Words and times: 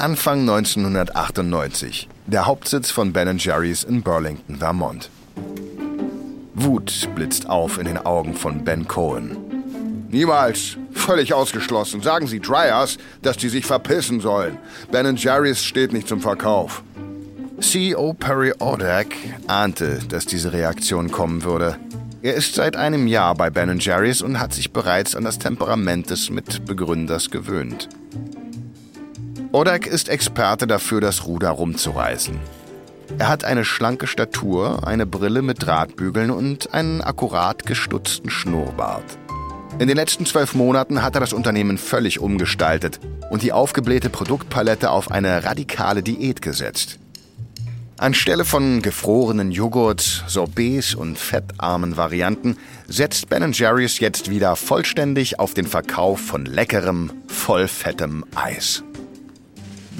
Anfang 0.00 0.42
1998. 0.42 2.08
Der 2.28 2.46
Hauptsitz 2.46 2.88
von 2.88 3.12
Ben 3.12 3.36
Jerry's 3.36 3.82
in 3.82 4.00
Burlington, 4.00 4.54
Vermont. 4.58 5.10
Wut 6.54 7.08
blitzt 7.16 7.48
auf 7.48 7.78
in 7.78 7.86
den 7.86 7.98
Augen 7.98 8.34
von 8.34 8.62
Ben 8.62 8.86
Cohen. 8.86 9.36
Niemals. 10.08 10.76
Völlig 10.92 11.34
ausgeschlossen. 11.34 12.00
Sagen 12.00 12.28
Sie 12.28 12.38
Dryers, 12.38 12.98
dass 13.22 13.38
die 13.38 13.48
sich 13.48 13.66
verpissen 13.66 14.20
sollen. 14.20 14.58
Ben 14.92 15.16
Jerry's 15.16 15.64
steht 15.64 15.92
nicht 15.92 16.06
zum 16.06 16.20
Verkauf. 16.20 16.84
CEO 17.60 18.14
Perry 18.14 18.52
Odak 18.60 19.08
ahnte, 19.48 19.98
dass 20.08 20.26
diese 20.26 20.52
Reaktion 20.52 21.10
kommen 21.10 21.42
würde. 21.42 21.76
Er 22.22 22.34
ist 22.34 22.54
seit 22.54 22.76
einem 22.76 23.08
Jahr 23.08 23.34
bei 23.34 23.50
Ben 23.50 23.80
Jerry's 23.80 24.22
und 24.22 24.38
hat 24.38 24.54
sich 24.54 24.72
bereits 24.72 25.16
an 25.16 25.24
das 25.24 25.40
Temperament 25.40 26.08
des 26.10 26.30
Mitbegründers 26.30 27.30
gewöhnt. 27.30 27.88
Odak 29.50 29.86
ist 29.86 30.10
Experte 30.10 30.66
dafür, 30.66 31.00
das 31.00 31.26
Ruder 31.26 31.50
rumzureißen. 31.50 32.38
Er 33.18 33.28
hat 33.28 33.44
eine 33.44 33.64
schlanke 33.64 34.06
Statur, 34.06 34.86
eine 34.86 35.06
Brille 35.06 35.40
mit 35.40 35.64
Drahtbügeln 35.64 36.30
und 36.30 36.74
einen 36.74 37.00
akkurat 37.00 37.64
gestutzten 37.64 38.28
Schnurrbart. 38.28 39.18
In 39.78 39.88
den 39.88 39.96
letzten 39.96 40.26
zwölf 40.26 40.54
Monaten 40.54 41.02
hat 41.02 41.14
er 41.14 41.20
das 41.20 41.32
Unternehmen 41.32 41.78
völlig 41.78 42.20
umgestaltet 42.20 43.00
und 43.30 43.42
die 43.42 43.52
aufgeblähte 43.52 44.10
Produktpalette 44.10 44.90
auf 44.90 45.10
eine 45.10 45.44
radikale 45.44 46.02
Diät 46.02 46.42
gesetzt. 46.42 46.98
Anstelle 47.96 48.44
von 48.44 48.82
gefrorenen 48.82 49.50
Joghurt, 49.50 50.24
Sorbets 50.26 50.94
und 50.94 51.18
fettarmen 51.18 51.96
Varianten 51.96 52.56
setzt 52.86 53.28
Ben 53.28 53.52
Jerry's 53.52 53.98
jetzt 53.98 54.30
wieder 54.30 54.56
vollständig 54.56 55.40
auf 55.40 55.54
den 55.54 55.66
Verkauf 55.66 56.20
von 56.20 56.44
leckerem, 56.44 57.10
vollfettem 57.26 58.24
Eis. 58.34 58.84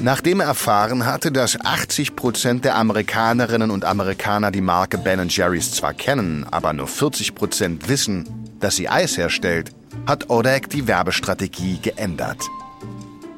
Nachdem 0.01 0.39
er 0.39 0.47
erfahren 0.47 1.07
hatte, 1.07 1.33
dass 1.33 1.61
80 1.61 2.15
Prozent 2.15 2.65
der 2.65 2.77
Amerikanerinnen 2.77 3.73
und 3.73 3.85
Amerikaner 3.85 4.53
die 4.53 4.61
Marke 4.61 4.97
Ben 4.97 5.29
Jerry's 5.29 5.73
zwar 5.73 5.93
kennen, 5.93 6.47
aber 6.51 6.73
nur 6.73 6.87
40 6.87 7.35
Prozent 7.35 7.89
wissen, 7.89 8.29
dass 8.61 8.77
sie 8.77 8.89
Eis 8.89 9.17
herstellt, 9.17 9.73
hat 10.07 10.31
Odak 10.31 10.71
die 10.71 10.87
Werbestrategie 10.87 11.81
geändert. 11.83 12.39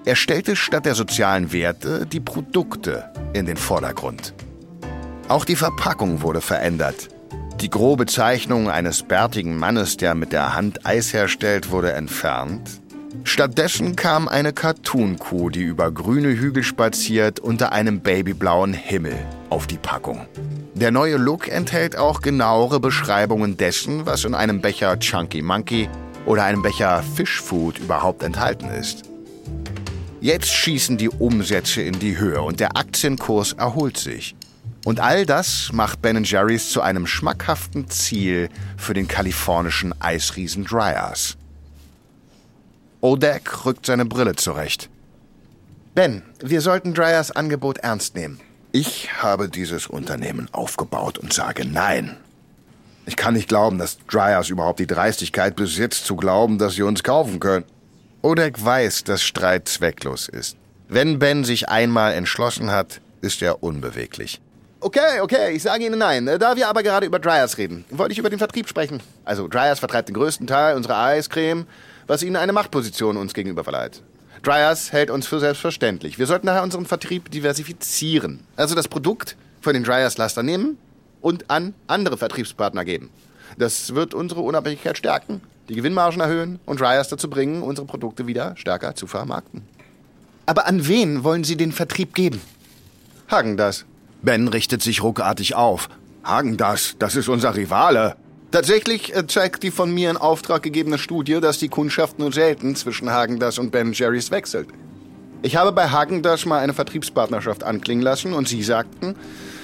Er 0.04 0.16
stellte 0.16 0.54
statt 0.54 0.84
der 0.84 0.94
sozialen 0.94 1.50
Werte 1.52 2.06
die 2.06 2.20
Produkte 2.20 3.10
in 3.32 3.46
den 3.46 3.56
Vordergrund. 3.56 4.34
Auch 5.28 5.46
die 5.46 5.56
Verpackung 5.56 6.20
wurde 6.20 6.42
verändert. 6.42 7.08
Die 7.60 7.70
grobe 7.70 8.06
Zeichnung 8.06 8.68
eines 8.68 9.02
bärtigen 9.02 9.56
Mannes, 9.56 9.96
der 9.96 10.14
mit 10.14 10.32
der 10.32 10.54
Hand 10.54 10.84
Eis 10.84 11.12
herstellt, 11.12 11.70
wurde 11.70 11.92
entfernt. 11.92 12.79
Stattdessen 13.24 13.96
kam 13.96 14.28
eine 14.28 14.52
Cartoon-Kuh, 14.52 15.50
die 15.50 15.62
über 15.62 15.90
grüne 15.90 16.28
Hügel 16.28 16.62
spaziert, 16.62 17.40
unter 17.40 17.72
einem 17.72 18.00
babyblauen 18.00 18.72
Himmel 18.72 19.16
auf 19.50 19.66
die 19.66 19.78
Packung. 19.78 20.26
Der 20.74 20.90
neue 20.90 21.16
Look 21.16 21.48
enthält 21.48 21.96
auch 21.96 22.22
genauere 22.22 22.80
Beschreibungen 22.80 23.56
dessen, 23.56 24.06
was 24.06 24.24
in 24.24 24.34
einem 24.34 24.60
Becher 24.60 24.98
Chunky 24.98 25.42
Monkey 25.42 25.88
oder 26.26 26.44
einem 26.44 26.62
Becher 26.62 27.02
Fish 27.14 27.40
Food 27.40 27.78
überhaupt 27.78 28.22
enthalten 28.22 28.68
ist. 28.70 29.02
Jetzt 30.20 30.48
schießen 30.48 30.98
die 30.98 31.08
Umsätze 31.08 31.82
in 31.82 31.98
die 31.98 32.18
Höhe 32.18 32.42
und 32.42 32.60
der 32.60 32.76
Aktienkurs 32.76 33.54
erholt 33.54 33.96
sich. 33.96 34.34
Und 34.84 35.00
all 35.00 35.26
das 35.26 35.70
macht 35.72 36.00
Ben 36.02 36.24
Jerry's 36.24 36.70
zu 36.70 36.80
einem 36.80 37.06
schmackhaften 37.06 37.88
Ziel 37.88 38.48
für 38.76 38.94
den 38.94 39.08
kalifornischen 39.08 39.94
Eisriesen 40.00 40.64
Dryas. 40.64 41.36
Odak 43.00 43.64
rückt 43.64 43.86
seine 43.86 44.04
Brille 44.04 44.36
zurecht. 44.36 44.90
Ben, 45.94 46.22
wir 46.40 46.60
sollten 46.60 46.94
Dryers 46.94 47.30
Angebot 47.30 47.78
ernst 47.78 48.14
nehmen. 48.14 48.40
Ich 48.72 49.22
habe 49.22 49.48
dieses 49.48 49.86
Unternehmen 49.86 50.48
aufgebaut 50.52 51.18
und 51.18 51.32
sage 51.32 51.64
nein. 51.64 52.16
Ich 53.06 53.16
kann 53.16 53.34
nicht 53.34 53.48
glauben, 53.48 53.78
dass 53.78 53.98
Dryers 54.06 54.50
überhaupt 54.50 54.78
die 54.78 54.86
Dreistigkeit 54.86 55.56
besitzt, 55.56 56.04
zu 56.04 56.14
glauben, 56.14 56.58
dass 56.58 56.74
sie 56.74 56.82
uns 56.82 57.02
kaufen 57.02 57.40
können. 57.40 57.64
Odak 58.22 58.62
weiß, 58.62 59.04
dass 59.04 59.22
Streit 59.22 59.66
zwecklos 59.66 60.28
ist. 60.28 60.56
Wenn 60.88 61.18
Ben 61.18 61.42
sich 61.44 61.68
einmal 61.68 62.12
entschlossen 62.12 62.70
hat, 62.70 63.00
ist 63.22 63.42
er 63.42 63.62
unbeweglich. 63.62 64.40
Okay, 64.80 65.20
okay, 65.20 65.52
ich 65.52 65.62
sage 65.62 65.84
Ihnen 65.84 65.98
nein. 65.98 66.26
Da 66.38 66.56
wir 66.56 66.68
aber 66.68 66.82
gerade 66.82 67.06
über 67.06 67.18
Dryers 67.18 67.58
reden, 67.58 67.84
wollte 67.90 68.12
ich 68.12 68.18
über 68.18 68.30
den 68.30 68.38
Vertrieb 68.38 68.68
sprechen. 68.68 69.02
Also 69.24 69.48
Dryers 69.48 69.78
vertreibt 69.78 70.08
den 70.08 70.14
größten 70.14 70.46
Teil 70.46 70.76
unserer 70.76 70.98
Eiscreme, 70.98 71.66
was 72.10 72.24
Ihnen 72.24 72.34
eine 72.34 72.52
Machtposition 72.52 73.16
uns 73.16 73.34
gegenüber 73.34 73.62
verleiht. 73.62 74.02
Dryers 74.42 74.90
hält 74.90 75.10
uns 75.10 75.28
für 75.28 75.38
selbstverständlich. 75.38 76.18
Wir 76.18 76.26
sollten 76.26 76.48
daher 76.48 76.64
unseren 76.64 76.84
Vertrieb 76.84 77.30
diversifizieren. 77.30 78.40
Also 78.56 78.74
das 78.74 78.88
Produkt 78.88 79.36
von 79.60 79.74
den 79.74 79.84
Dryers 79.84 80.18
Laster 80.18 80.42
nehmen 80.42 80.76
und 81.20 81.48
an 81.52 81.72
andere 81.86 82.18
Vertriebspartner 82.18 82.84
geben. 82.84 83.10
Das 83.58 83.94
wird 83.94 84.12
unsere 84.12 84.40
Unabhängigkeit 84.40 84.98
stärken, 84.98 85.40
die 85.68 85.76
Gewinnmargen 85.76 86.20
erhöhen 86.20 86.58
und 86.66 86.80
Dryers 86.80 87.10
dazu 87.10 87.30
bringen, 87.30 87.62
unsere 87.62 87.86
Produkte 87.86 88.26
wieder 88.26 88.56
stärker 88.56 88.96
zu 88.96 89.06
vermarkten. 89.06 89.62
Aber 90.46 90.66
an 90.66 90.88
wen 90.88 91.22
wollen 91.22 91.44
Sie 91.44 91.56
den 91.56 91.70
Vertrieb 91.70 92.14
geben? 92.16 92.40
Hagen 93.30 93.56
das. 93.56 93.84
Ben 94.20 94.48
richtet 94.48 94.82
sich 94.82 95.04
ruckartig 95.04 95.54
auf. 95.54 95.88
Hagen 96.24 96.56
das, 96.56 96.96
das 96.98 97.14
ist 97.14 97.28
unser 97.28 97.54
Rivale. 97.54 98.16
Tatsächlich 98.50 99.14
äh, 99.14 99.26
zeigt 99.28 99.62
die 99.62 99.70
von 99.70 99.92
mir 99.92 100.10
in 100.10 100.16
Auftrag 100.16 100.62
gegebene 100.62 100.98
Studie, 100.98 101.40
dass 101.40 101.58
die 101.58 101.68
Kundschaft 101.68 102.18
nur 102.18 102.32
selten 102.32 102.74
zwischen 102.74 103.10
Hagendas 103.10 103.58
und 103.58 103.70
Ben 103.70 103.92
Jerry's 103.92 104.32
wechselt. 104.32 104.68
Ich 105.42 105.56
habe 105.56 105.72
bei 105.72 105.88
Hagendas 105.88 106.44
mal 106.46 106.58
eine 106.58 106.74
Vertriebspartnerschaft 106.74 107.62
anklingen 107.62 108.02
lassen 108.02 108.32
und 108.32 108.48
Sie 108.48 108.62
sagten, 108.62 109.14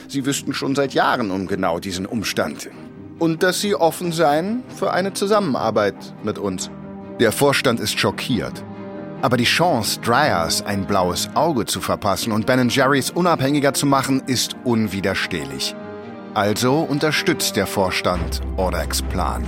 Sie 0.09 0.25
wüssten 0.25 0.55
schon 0.55 0.77
seit 0.77 0.95
Jahren 0.95 1.33
um 1.33 1.49
genau 1.49 1.81
diesen 1.81 2.07
Umstand. 2.07 2.71
Und 3.19 3.43
dass 3.43 3.61
Sie 3.61 3.75
offen 3.75 4.13
seien 4.13 4.63
für 4.75 4.93
eine 4.93 5.13
Zusammenarbeit 5.13 5.97
mit 6.23 6.39
uns. 6.39 6.71
Der 7.19 7.33
Vorstand 7.33 7.81
ist 7.81 7.99
schockiert. 7.99 8.63
Aber 9.21 9.37
die 9.37 9.45
Chance, 9.45 10.01
Dryers 10.01 10.63
ein 10.63 10.87
blaues 10.87 11.29
Auge 11.35 11.65
zu 11.65 11.81
verpassen 11.81 12.31
und 12.31 12.47
Ben 12.47 12.69
Jerry's 12.69 13.11
unabhängiger 13.11 13.75
zu 13.75 13.87
machen, 13.87 14.23
ist 14.27 14.55
unwiderstehlich. 14.65 15.75
Also 16.37 16.81
unterstützt 16.81 17.57
der 17.57 17.67
Vorstand 17.67 18.43
Ordeks 18.59 19.01
Plan. 19.01 19.43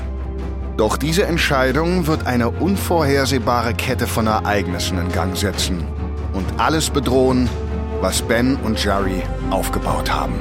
Doch 0.78 0.96
diese 0.96 1.26
Entscheidung 1.26 2.06
wird 2.06 2.26
eine 2.26 2.48
unvorhersehbare 2.48 3.74
Kette 3.74 4.06
von 4.06 4.26
Ereignissen 4.26 4.96
in 4.96 5.12
Gang 5.12 5.36
setzen 5.36 5.86
und 6.32 6.46
alles 6.56 6.88
bedrohen, 6.88 7.50
was 8.00 8.22
Ben 8.22 8.56
und 8.56 8.82
Jerry 8.82 9.22
aufgebaut 9.50 10.10
haben. 10.10 10.40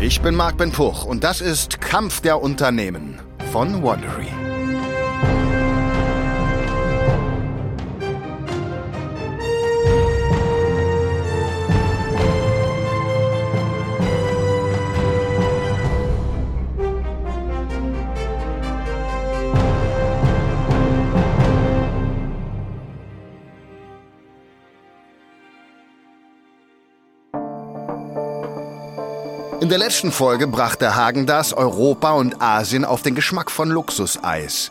Ich 0.00 0.22
bin 0.22 0.34
Marc 0.34 0.56
Ben 0.56 0.72
Puch 0.72 1.04
und 1.04 1.22
das 1.22 1.42
ist 1.42 1.82
Kampf 1.82 2.22
der 2.22 2.40
Unternehmen 2.40 3.18
von 3.52 3.82
Wondery. 3.82 4.53
Der 29.74 29.80
letzten 29.80 30.12
Folge 30.12 30.46
brachte 30.46 30.94
Hagen 30.94 31.26
das 31.26 31.52
Europa 31.52 32.12
und 32.12 32.40
Asien 32.40 32.84
auf 32.84 33.02
den 33.02 33.16
Geschmack 33.16 33.50
von 33.50 33.70
Luxuseis. 33.70 34.70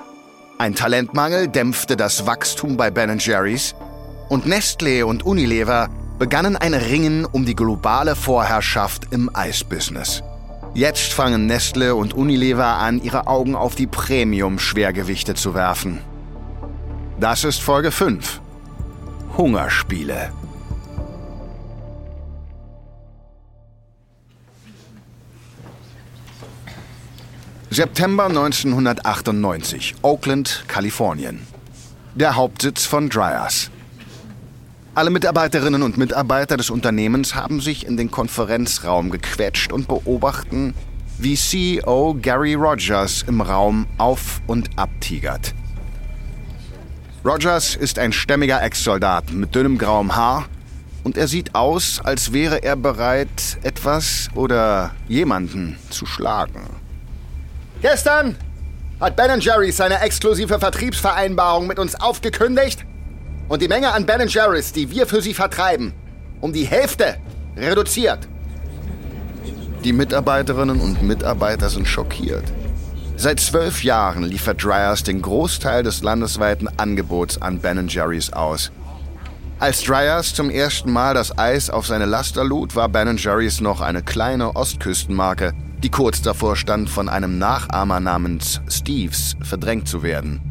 Ein 0.57 0.75
Talentmangel 0.75 1.49
dämpfte 1.49 1.97
das 1.97 2.25
Wachstum 2.25 2.77
bei 2.77 2.89
Ben 2.89 3.19
Jerry's 3.19 3.75
und 4.29 4.45
Nestlé 4.45 5.03
und 5.03 5.25
Unilever 5.25 5.89
begannen 6.19 6.55
ein 6.55 6.73
Ringen 6.73 7.25
um 7.25 7.45
die 7.45 7.53
globale 7.53 8.15
Vorherrschaft 8.15 9.07
im 9.11 9.29
Eisbusiness. 9.33 10.23
Jetzt 10.73 11.11
fangen 11.11 11.47
Nestle 11.47 11.95
und 11.95 12.13
Unilever 12.13 12.77
an, 12.77 13.03
ihre 13.03 13.27
Augen 13.27 13.57
auf 13.57 13.75
die 13.75 13.87
Premium-Schwergewichte 13.87 15.33
zu 15.33 15.53
werfen. 15.53 15.99
Das 17.19 17.43
ist 17.43 17.61
Folge 17.61 17.91
5. 17.91 18.39
Hungerspiele. 19.35 20.31
September 27.73 28.25
1998, 28.25 29.95
Oakland, 30.03 30.63
Kalifornien. 30.67 31.39
Der 32.13 32.35
Hauptsitz 32.35 32.85
von 32.85 33.09
Dryers. 33.09 33.71
Alle 34.93 35.09
Mitarbeiterinnen 35.09 35.81
und 35.81 35.97
Mitarbeiter 35.97 36.55
des 36.55 36.69
Unternehmens 36.69 37.33
haben 37.33 37.61
sich 37.61 37.87
in 37.87 37.97
den 37.97 38.11
Konferenzraum 38.11 39.09
gequetscht 39.09 39.73
und 39.73 39.87
beobachten, 39.87 40.75
wie 41.17 41.33
CEO 41.33 42.15
Gary 42.21 42.53
Rogers 42.53 43.25
im 43.27 43.41
Raum 43.41 43.87
auf 43.97 44.41
und 44.45 44.69
abtigert. 44.77 45.55
Rogers 47.25 47.75
ist 47.75 47.97
ein 47.97 48.13
stämmiger 48.13 48.61
Ex-Soldat 48.61 49.31
mit 49.31 49.55
dünnem 49.55 49.79
grauem 49.79 50.15
Haar 50.15 50.45
und 51.03 51.17
er 51.17 51.27
sieht 51.27 51.55
aus, 51.55 51.99
als 52.03 52.33
wäre 52.33 52.61
er 52.61 52.75
bereit, 52.75 53.57
etwas 53.63 54.29
oder 54.35 54.91
jemanden 55.07 55.77
zu 55.89 56.05
schlagen. 56.05 56.82
Gestern 57.83 58.37
hat 59.01 59.17
Ben 59.17 59.41
Jerry's 59.41 59.75
seine 59.75 59.99
exklusive 59.99 60.57
Vertriebsvereinbarung 60.57 61.67
mit 61.67 61.79
uns 61.79 61.95
aufgekündigt 61.95 62.85
und 63.49 63.61
die 63.61 63.67
Menge 63.67 63.91
an 63.91 64.05
Ben 64.05 64.25
Jerry's, 64.25 64.71
die 64.71 64.89
wir 64.89 65.05
für 65.05 65.21
sie 65.21 65.33
vertreiben, 65.33 65.91
um 66.39 66.53
die 66.53 66.63
Hälfte 66.63 67.17
reduziert. 67.57 68.19
Die 69.83 69.91
Mitarbeiterinnen 69.91 70.79
und 70.79 71.03
Mitarbeiter 71.03 71.69
sind 71.69 71.85
schockiert. 71.85 72.45
Seit 73.17 73.41
zwölf 73.41 73.83
Jahren 73.83 74.23
liefert 74.23 74.63
Dryers 74.63 75.03
den 75.03 75.21
Großteil 75.21 75.83
des 75.83 76.03
landesweiten 76.03 76.69
Angebots 76.77 77.41
an 77.41 77.59
Ben 77.59 77.89
Jerry's 77.89 78.31
aus. 78.31 78.71
Als 79.59 79.83
Dryers 79.83 80.33
zum 80.33 80.49
ersten 80.49 80.89
Mal 80.89 81.15
das 81.15 81.37
Eis 81.37 81.69
auf 81.69 81.85
seine 81.85 82.05
Laster 82.05 82.45
lud, 82.45 82.77
war 82.77 82.87
Ben 82.87 83.17
Jerry's 83.17 83.59
noch 83.59 83.81
eine 83.81 84.01
kleine 84.01 84.55
Ostküstenmarke, 84.55 85.53
die 85.83 85.89
kurz 85.89 86.21
davor 86.21 86.55
stand, 86.55 86.89
von 86.89 87.09
einem 87.09 87.37
Nachahmer 87.37 87.99
namens 87.99 88.61
Steves 88.69 89.35
verdrängt 89.41 89.87
zu 89.87 90.01
werden. 90.01 90.41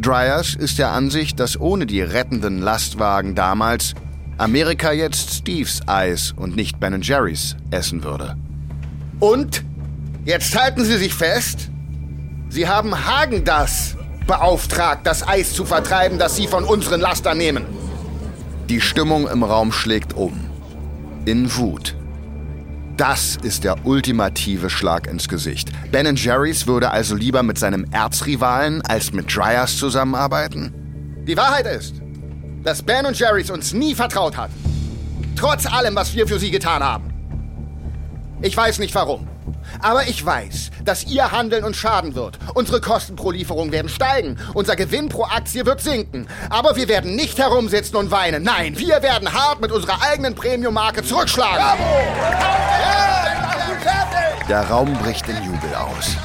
Dryers 0.00 0.54
ist 0.54 0.78
der 0.78 0.92
Ansicht, 0.92 1.40
dass 1.40 1.60
ohne 1.60 1.84
die 1.84 2.00
rettenden 2.00 2.62
Lastwagen 2.62 3.34
damals 3.34 3.94
Amerika 4.38 4.92
jetzt 4.92 5.34
Steves 5.34 5.80
Eis 5.86 6.32
und 6.36 6.54
nicht 6.54 6.78
Ben 6.78 7.02
Jerry's 7.02 7.56
essen 7.72 8.04
würde. 8.04 8.36
Und 9.18 9.64
jetzt 10.24 10.56
halten 10.56 10.84
Sie 10.84 10.96
sich 10.96 11.12
fest, 11.12 11.70
Sie 12.48 12.68
haben 12.68 13.06
Hagen 13.06 13.44
das 13.44 13.96
beauftragt, 14.28 15.04
das 15.04 15.26
Eis 15.26 15.52
zu 15.52 15.64
vertreiben, 15.64 16.18
das 16.18 16.36
Sie 16.36 16.46
von 16.46 16.62
unseren 16.62 17.00
Lastern 17.00 17.36
nehmen. 17.36 17.66
Die 18.68 18.80
Stimmung 18.80 19.26
im 19.26 19.42
Raum 19.42 19.72
schlägt 19.72 20.14
um. 20.14 20.32
In 21.24 21.54
Wut. 21.56 21.97
Das 22.98 23.38
ist 23.44 23.62
der 23.62 23.86
ultimative 23.86 24.68
Schlag 24.68 25.06
ins 25.06 25.28
Gesicht. 25.28 25.70
Ben 25.92 26.16
Jerry's 26.16 26.66
würde 26.66 26.90
also 26.90 27.14
lieber 27.14 27.44
mit 27.44 27.56
seinem 27.56 27.86
Erzrivalen 27.92 28.82
als 28.82 29.12
mit 29.12 29.32
Dryers 29.32 29.76
zusammenarbeiten? 29.78 31.22
Die 31.24 31.36
Wahrheit 31.36 31.66
ist, 31.66 31.94
dass 32.64 32.82
Ben 32.82 33.06
Jerry's 33.14 33.50
uns 33.50 33.72
nie 33.72 33.94
vertraut 33.94 34.36
hat. 34.36 34.50
Trotz 35.36 35.64
allem, 35.66 35.94
was 35.94 36.12
wir 36.16 36.26
für 36.26 36.40
sie 36.40 36.50
getan 36.50 36.82
haben. 36.82 37.14
Ich 38.42 38.56
weiß 38.56 38.80
nicht 38.80 38.96
warum. 38.96 39.28
Aber 39.80 40.08
ich 40.08 40.26
weiß, 40.26 40.70
dass 40.84 41.04
ihr 41.04 41.30
Handeln 41.30 41.62
uns 41.62 41.76
schaden 41.76 42.16
wird. 42.16 42.40
Unsere 42.54 42.80
Kosten 42.80 43.14
pro 43.14 43.30
Lieferung 43.30 43.70
werden 43.70 43.88
steigen. 43.88 44.38
Unser 44.54 44.74
Gewinn 44.74 45.08
pro 45.08 45.22
Aktie 45.22 45.64
wird 45.64 45.80
sinken. 45.80 46.26
Aber 46.50 46.74
wir 46.74 46.88
werden 46.88 47.14
nicht 47.14 47.38
herumsitzen 47.38 47.94
und 47.94 48.10
weinen. 48.10 48.42
Nein, 48.42 48.76
wir 48.76 49.00
werden 49.04 49.32
hart 49.32 49.60
mit 49.60 49.70
unserer 49.70 50.02
eigenen 50.02 50.34
Premium-Marke 50.34 51.04
zurückschlagen. 51.04 51.58
Bravo! 51.58 52.67
Der 54.48 54.62
Raum 54.62 54.94
bricht 54.94 55.28
in 55.28 55.36
Jubel 55.44 55.74
aus. 55.74 56.16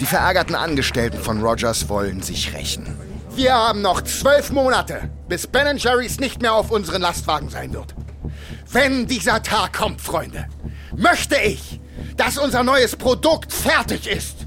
Die 0.00 0.06
verärgerten 0.06 0.56
Angestellten 0.56 1.20
von 1.20 1.40
Rogers 1.40 1.88
wollen 1.88 2.20
sich 2.20 2.52
rächen. 2.52 2.98
Wir 3.36 3.54
haben 3.54 3.80
noch 3.80 4.00
zwölf 4.02 4.50
Monate, 4.50 5.08
bis 5.28 5.46
Ben 5.46 5.76
Jerry's 5.76 6.18
nicht 6.18 6.42
mehr 6.42 6.52
auf 6.52 6.72
unseren 6.72 7.02
Lastwagen 7.02 7.50
sein 7.50 7.72
wird. 7.72 7.94
Wenn 8.72 9.06
dieser 9.06 9.40
Tag 9.40 9.72
kommt, 9.72 10.00
Freunde, 10.00 10.48
möchte 10.96 11.36
ich, 11.36 11.80
dass 12.16 12.38
unser 12.38 12.64
neues 12.64 12.96
Produkt 12.96 13.52
fertig 13.52 14.08
ist. 14.08 14.43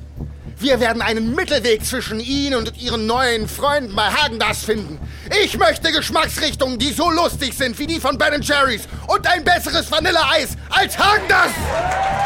Wir 0.59 0.80
werden 0.80 1.04
einen 1.04 1.36
Mittelweg 1.36 1.86
zwischen 1.86 2.19
Ihnen 2.19 2.56
und 2.56 2.81
Ihren 2.81 3.06
neuen 3.06 3.48
Freunden 3.48 3.95
bei 3.95 4.09
Hagendas 4.09 4.65
finden. 4.65 5.00
Ich 5.44 5.56
möchte 5.56 5.92
Geschmacksrichtungen, 5.92 6.80
die 6.80 6.92
so 6.92 7.12
lustig 7.12 7.54
sind 7.56 7.77
wie 7.77 7.86
die 7.86 8.00
von 8.00 8.18
Ben 8.18 8.42
Jerry's 8.42 8.88
und 9.06 9.27
ein 9.27 9.44
besseres 9.44 9.92
Vanilleeis 9.92 10.57
als 10.69 10.98
Hagendas. 10.98 11.51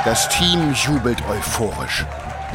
Das 0.06 0.30
Team 0.30 0.74
jubelt 0.74 1.18
euphorisch, 1.30 2.06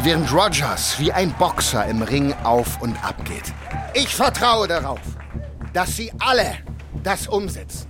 während 0.03 0.33
Rogers 0.33 0.99
wie 0.99 1.13
ein 1.13 1.35
Boxer 1.35 1.85
im 1.85 2.01
Ring 2.01 2.33
auf 2.43 2.81
und 2.81 2.97
ab 3.05 3.23
geht. 3.27 3.53
Ich 3.93 4.15
vertraue 4.15 4.67
darauf, 4.67 5.01
dass 5.75 5.95
Sie 5.95 6.11
alle 6.21 6.55
das 7.03 7.27
umsetzen. 7.27 7.87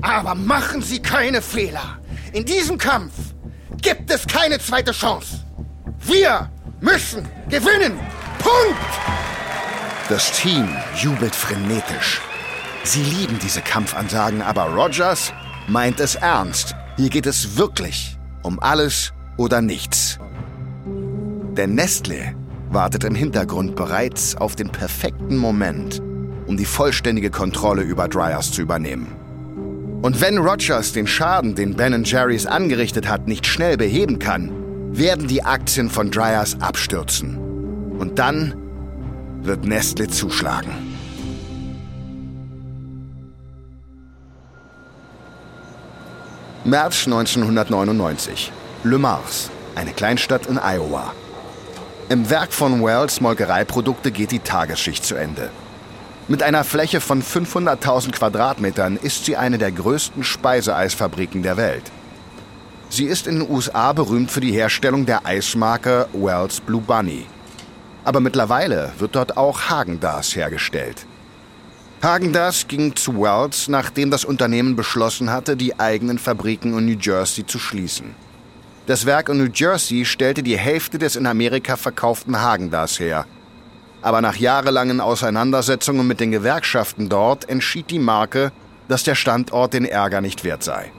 Aber 0.00 0.34
machen 0.34 0.80
Sie 0.80 1.02
keine 1.02 1.42
Fehler. 1.42 1.98
In 2.32 2.46
diesem 2.46 2.78
Kampf 2.78 3.12
gibt 3.82 4.10
es 4.10 4.26
keine 4.26 4.58
zweite 4.58 4.92
Chance. 4.92 5.44
Wir 6.00 6.50
müssen 6.84 7.26
gewinnen. 7.48 7.98
Punkt! 8.38 8.80
Das 10.08 10.32
Team 10.32 10.68
jubelt 10.96 11.34
frenetisch. 11.34 12.20
Sie 12.84 13.02
lieben 13.02 13.38
diese 13.42 13.62
Kampfansagen, 13.62 14.42
aber 14.42 14.64
Rogers 14.64 15.32
meint 15.66 15.98
es 15.98 16.14
ernst. 16.14 16.74
Hier 16.96 17.08
geht 17.08 17.26
es 17.26 17.56
wirklich 17.56 18.18
um 18.42 18.60
alles 18.60 19.14
oder 19.38 19.62
nichts. 19.62 20.18
Denn 21.56 21.74
Nestle 21.74 22.34
wartet 22.68 23.04
im 23.04 23.14
Hintergrund 23.14 23.76
bereits 23.76 24.36
auf 24.36 24.54
den 24.54 24.68
perfekten 24.68 25.36
Moment, 25.36 26.02
um 26.46 26.58
die 26.58 26.66
vollständige 26.66 27.30
Kontrolle 27.30 27.82
über 27.82 28.08
Dryers 28.08 28.52
zu 28.52 28.60
übernehmen. 28.60 29.06
Und 30.02 30.20
wenn 30.20 30.36
Rogers 30.36 30.92
den 30.92 31.06
Schaden, 31.06 31.54
den 31.54 31.74
Ben 31.76 32.04
Jerry's 32.04 32.44
angerichtet 32.44 33.08
hat, 33.08 33.26
nicht 33.26 33.46
schnell 33.46 33.78
beheben 33.78 34.18
kann, 34.18 34.63
werden 34.96 35.26
die 35.26 35.44
Aktien 35.44 35.90
von 35.90 36.10
Dryers 36.10 36.56
abstürzen. 36.60 37.36
Und 37.98 38.18
dann 38.18 38.54
wird 39.42 39.64
Nestle 39.64 40.08
zuschlagen. 40.08 40.70
März 46.64 47.06
1999. 47.06 48.52
Le 48.84 48.98
Mars, 48.98 49.50
eine 49.74 49.92
Kleinstadt 49.92 50.46
in 50.46 50.58
Iowa. 50.58 51.12
Im 52.08 52.30
Werk 52.30 52.52
von 52.52 52.84
Wells 52.84 53.20
Molkereiprodukte 53.20 54.12
geht 54.12 54.30
die 54.30 54.38
Tagesschicht 54.38 55.04
zu 55.04 55.16
Ende. 55.16 55.50
Mit 56.28 56.42
einer 56.42 56.62
Fläche 56.64 57.00
von 57.00 57.22
500.000 57.22 58.12
Quadratmetern 58.12 58.96
ist 58.96 59.24
sie 59.24 59.36
eine 59.36 59.58
der 59.58 59.72
größten 59.72 60.22
Speiseeisfabriken 60.22 61.42
der 61.42 61.56
Welt. 61.56 61.90
Sie 62.94 63.06
ist 63.06 63.26
in 63.26 63.40
den 63.40 63.50
USA 63.50 63.92
berühmt 63.92 64.30
für 64.30 64.38
die 64.38 64.52
Herstellung 64.52 65.04
der 65.04 65.26
Eismarke 65.26 66.06
Wells 66.12 66.60
Blue 66.60 66.80
Bunny. 66.80 67.26
Aber 68.04 68.20
mittlerweile 68.20 68.92
wird 68.98 69.16
dort 69.16 69.36
auch 69.36 69.62
Hagendas 69.62 70.36
hergestellt. 70.36 71.04
Hagendas 72.04 72.68
ging 72.68 72.94
zu 72.94 73.20
Wells, 73.20 73.66
nachdem 73.66 74.12
das 74.12 74.24
Unternehmen 74.24 74.76
beschlossen 74.76 75.32
hatte, 75.32 75.56
die 75.56 75.76
eigenen 75.80 76.18
Fabriken 76.18 76.78
in 76.78 76.86
New 76.86 76.96
Jersey 77.00 77.44
zu 77.44 77.58
schließen. 77.58 78.14
Das 78.86 79.06
Werk 79.06 79.28
in 79.28 79.38
New 79.38 79.50
Jersey 79.52 80.04
stellte 80.04 80.44
die 80.44 80.56
Hälfte 80.56 80.96
des 80.96 81.16
in 81.16 81.26
Amerika 81.26 81.74
verkauften 81.74 82.40
Hagendas 82.40 83.00
her. 83.00 83.26
Aber 84.02 84.20
nach 84.20 84.36
jahrelangen 84.36 85.00
Auseinandersetzungen 85.00 86.06
mit 86.06 86.20
den 86.20 86.30
Gewerkschaften 86.30 87.08
dort 87.08 87.48
entschied 87.48 87.90
die 87.90 87.98
Marke, 87.98 88.52
dass 88.86 89.02
der 89.02 89.16
Standort 89.16 89.74
den 89.74 89.84
Ärger 89.84 90.20
nicht 90.20 90.44
wert 90.44 90.62
sei. 90.62 90.92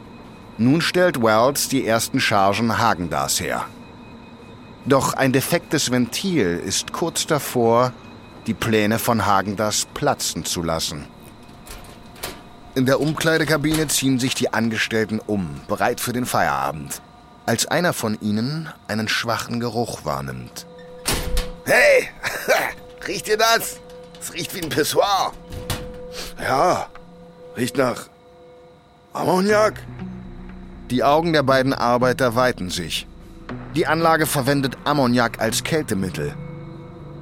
Nun 0.57 0.81
stellt 0.81 1.21
Wells 1.21 1.67
die 1.67 1.85
ersten 1.85 2.19
Chargen 2.19 2.77
Hagendas 2.77 3.41
her. 3.41 3.65
Doch 4.85 5.13
ein 5.13 5.33
defektes 5.33 5.91
Ventil 5.91 6.61
ist 6.63 6.93
kurz 6.93 7.25
davor, 7.25 7.91
die 8.47 8.53
Pläne 8.53 8.99
von 8.99 9.25
Hagendas 9.25 9.87
platzen 9.93 10.45
zu 10.45 10.61
lassen. 10.63 11.07
In 12.75 12.85
der 12.85 13.01
Umkleidekabine 13.01 13.87
ziehen 13.87 14.19
sich 14.19 14.35
die 14.35 14.53
Angestellten 14.53 15.19
um, 15.19 15.61
bereit 15.67 15.99
für 15.99 16.13
den 16.13 16.25
Feierabend, 16.25 17.01
als 17.45 17.65
einer 17.65 17.93
von 17.93 18.17
ihnen 18.21 18.69
einen 18.87 19.07
schwachen 19.07 19.59
Geruch 19.59 20.05
wahrnimmt. 20.05 20.67
Hey, 21.65 22.09
riecht 23.07 23.27
ihr 23.27 23.37
das? 23.37 23.79
Es 24.21 24.33
riecht 24.33 24.53
wie 24.53 24.61
ein 24.61 24.69
Pissoir. 24.69 25.33
Ja, 26.39 26.87
riecht 27.57 27.77
nach 27.77 28.07
Ammoniak. 29.13 29.81
Die 30.91 31.03
Augen 31.03 31.33
der 31.33 31.41
beiden 31.41 31.73
Arbeiter 31.73 32.35
weiten 32.35 32.69
sich. 32.69 33.07
Die 33.75 33.87
Anlage 33.87 34.27
verwendet 34.27 34.77
Ammoniak 34.83 35.39
als 35.39 35.63
Kältemittel. 35.63 36.33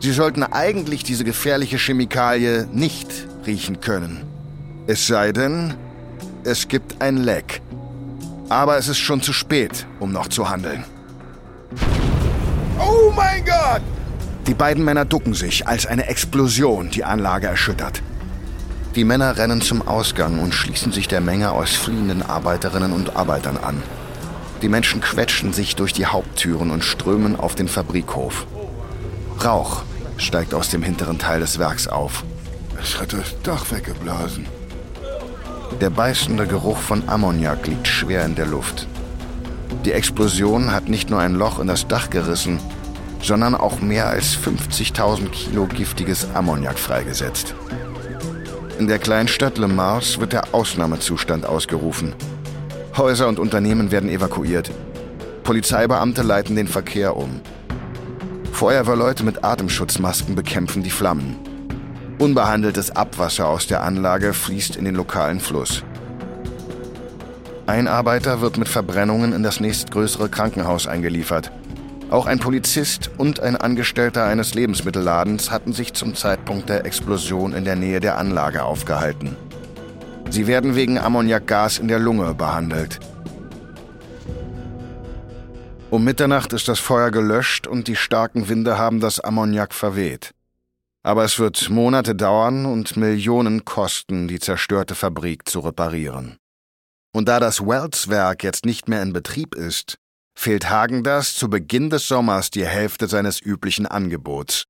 Sie 0.02 0.12
sollten 0.12 0.44
eigentlich 0.44 1.04
diese 1.04 1.24
gefährliche 1.24 1.78
Chemikalie 1.78 2.68
nicht 2.74 3.08
riechen 3.46 3.80
können. 3.80 4.26
Es 4.86 5.08
sei 5.08 5.32
denn, 5.32 5.76
es 6.44 6.68
gibt 6.68 7.02
ein 7.02 7.18
Leck. 7.18 7.62
Aber 8.50 8.78
es 8.78 8.90
ist 8.90 8.98
schon 8.98 9.22
zu 9.22 9.32
spät, 9.32 9.86
um 10.02 10.12
noch 10.12 10.28
zu 10.28 10.50
handeln. 10.50 10.84
Oh 12.78 13.12
mein 13.16 13.46
Gott! 13.46 13.82
Die 14.46 14.54
beiden 14.54 14.84
Männer 14.84 15.06
ducken 15.06 15.34
sich, 15.34 15.66
als 15.66 15.86
eine 15.86 16.08
Explosion 16.08 16.90
die 16.90 17.06
Anlage 17.06 17.48
erschüttert. 17.48 18.04
Die 18.96 19.06
Männer 19.06 19.38
rennen 19.38 19.62
zum 19.62 19.88
Ausgang 19.88 20.40
und 20.40 20.54
schließen 20.54 20.92
sich 20.92 21.08
der 21.08 21.20
Menge 21.20 21.52
aus 21.52 21.72
fliehenden 21.72 22.22
Arbeiterinnen 22.22 22.94
und 22.94 23.16
Arbeitern 23.16 23.58
an. 23.58 23.82
Die 24.62 24.70
Menschen 24.70 25.02
quetschen 25.02 25.52
sich 25.52 25.76
durch 25.76 25.94
die 25.94 26.06
Haupttüren 26.06 26.70
und 26.70 26.84
strömen 26.84 27.36
auf 27.36 27.56
den 27.56 27.68
Fabrikhof. 27.68 28.46
Rauch 29.44 29.82
steigt 30.18 30.54
aus 30.54 30.70
dem 30.70 30.84
hinteren 30.84 31.18
Teil 31.18 31.40
des 31.40 31.58
Werks 31.58 31.88
auf. 31.88 32.24
Es 32.80 33.00
hat 33.00 33.14
das 33.14 33.36
Dach 33.42 33.72
weggeblasen. 33.72 34.46
Der 35.82 35.90
beißende 35.90 36.46
Geruch 36.46 36.78
von 36.78 37.10
Ammoniak 37.10 37.66
liegt 37.66 37.88
schwer 37.88 38.24
in 38.26 38.36
der 38.36 38.46
Luft. 38.46 38.88
Die 39.86 39.92
Explosion 39.92 40.72
hat 40.72 40.88
nicht 40.88 41.10
nur 41.10 41.20
ein 41.20 41.34
Loch 41.34 41.58
in 41.58 41.66
das 41.68 41.88
Dach 41.88 42.12
gerissen, 42.12 42.60
sondern 43.24 43.56
auch 43.56 43.82
mehr 43.82 44.08
als 44.08 44.38
50.000 44.38 45.30
Kilo 45.30 45.66
giftiges 45.66 46.28
Ammoniak 46.36 46.78
freigesetzt. 46.78 47.56
In 48.80 48.88
der 48.88 48.98
Kleinstadt 48.98 49.60
Le 49.60 49.68
Mars 49.68 50.20
wird 50.20 50.34
der 50.34 50.54
Ausnahmezustand 50.54 51.46
ausgerufen. 51.46 52.16
Häuser 52.98 53.28
und 53.28 53.38
Unternehmen 53.38 53.92
werden 53.92 54.10
evakuiert. 54.10 54.72
Polizeibeamte 55.44 56.24
leiten 56.24 56.56
den 56.56 56.68
Verkehr 56.68 57.16
um. 57.16 57.42
Feuerwehrleute 58.52 59.24
mit 59.24 59.44
Atemschutzmasken 59.44 60.36
bekämpfen 60.36 60.82
die 60.82 60.90
Flammen. 60.90 61.38
Unbehandeltes 62.18 62.96
Abwasser 62.96 63.48
aus 63.48 63.68
der 63.68 63.84
Anlage 63.84 64.34
fließt 64.34 64.76
in 64.76 64.86
den 64.86 64.96
lokalen 64.96 65.40
Fluss. 65.40 65.84
Ein 67.68 67.88
Arbeiter 67.88 68.42
wird 68.42 68.58
mit 68.58 68.70
Verbrennungen 68.70 69.34
in 69.34 69.44
das 69.44 69.60
nächstgrößere 69.60 70.30
Krankenhaus 70.30 70.88
eingeliefert. 70.88 71.52
Auch 72.14 72.28
ein 72.28 72.38
Polizist 72.38 73.10
und 73.18 73.40
ein 73.40 73.56
Angestellter 73.56 74.26
eines 74.26 74.54
Lebensmittelladens 74.54 75.50
hatten 75.50 75.74
sich 75.74 75.94
zum 75.94 76.14
Zeitpunkt 76.14 76.70
der 76.70 76.86
Explosion 76.86 77.54
in 77.54 77.66
der 77.66 77.76
Nähe 77.76 78.00
der 78.00 78.20
Anlage 78.20 78.62
aufgehalten. 78.62 79.36
Sie 80.30 80.46
werden 80.46 80.76
wegen 80.76 81.00
Ammoniakgas 81.00 81.80
in 81.80 81.88
der 81.88 81.98
Lunge 81.98 82.36
behandelt. 82.36 83.00
Um 85.90 86.04
Mitternacht 86.04 86.54
ist 86.54 86.68
das 86.68 86.78
Feuer 86.78 87.10
gelöscht 87.10 87.66
und 87.66 87.88
die 87.88 87.96
starken 87.96 88.48
Winde 88.48 88.78
haben 88.78 89.00
das 89.00 89.20
Ammoniak 89.20 89.74
verweht. 89.74 90.36
Aber 91.02 91.24
es 91.24 91.40
wird 91.40 91.72
Monate 91.72 92.14
dauern 92.14 92.68
und 92.68 92.96
Millionen 92.96 93.66
kosten, 93.66 94.28
die 94.28 94.40
zerstörte 94.40 94.94
Fabrik 94.94 95.50
zu 95.50 95.62
reparieren. 95.62 96.38
Und 97.12 97.28
da 97.28 97.40
das 97.40 97.66
Wells-Werk 97.66 98.44
jetzt 98.44 98.68
nicht 98.68 98.88
mehr 98.88 99.02
in 99.02 99.14
Betrieb 99.14 99.56
ist, 99.56 99.98
fehlt 100.36 100.70
Hagendas 100.70 101.36
zu 101.36 101.50
Beginn 101.50 101.90
des 101.90 102.08
Sommers 102.08 102.52
die 102.52 102.66
Hälfte 102.66 103.08
seines 103.08 103.42
üblichen 103.42 103.86
Angebots. 103.86 104.66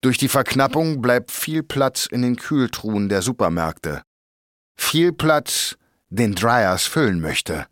Durch 0.00 0.18
die 0.18 0.28
Verknappung 0.28 1.00
bleibt 1.00 1.30
viel 1.30 1.62
Platz 1.62 2.06
in 2.06 2.22
den 2.22 2.36
Kühltruhen 2.36 3.08
der 3.08 3.22
Supermärkte. 3.22 4.02
Viel 4.76 5.12
Platz, 5.12 5.76
den 6.08 6.34
Dryers 6.34 6.84
füllen 6.84 7.20
möchte, 7.20 7.66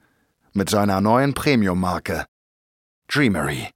mit 0.52 0.70
seiner 0.70 1.00
neuen 1.00 1.34
Premium-Marke 1.34 2.24
Dreamery. 3.08 3.68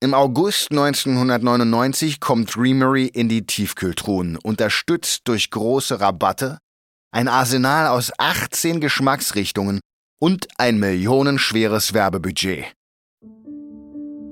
Im 0.00 0.12
August 0.12 0.70
1999 0.72 2.18
kommt 2.18 2.56
Dreamery 2.56 3.06
in 3.06 3.28
die 3.28 3.46
Tiefkühltruhen, 3.46 4.36
unterstützt 4.36 5.22
durch 5.28 5.50
große 5.50 6.00
Rabatte, 6.00 6.58
ein 7.12 7.28
Arsenal 7.28 7.86
aus 7.86 8.12
18 8.18 8.80
Geschmacksrichtungen 8.80 9.80
und 10.18 10.48
ein 10.58 10.78
millionenschweres 10.78 11.94
Werbebudget. 11.94 12.74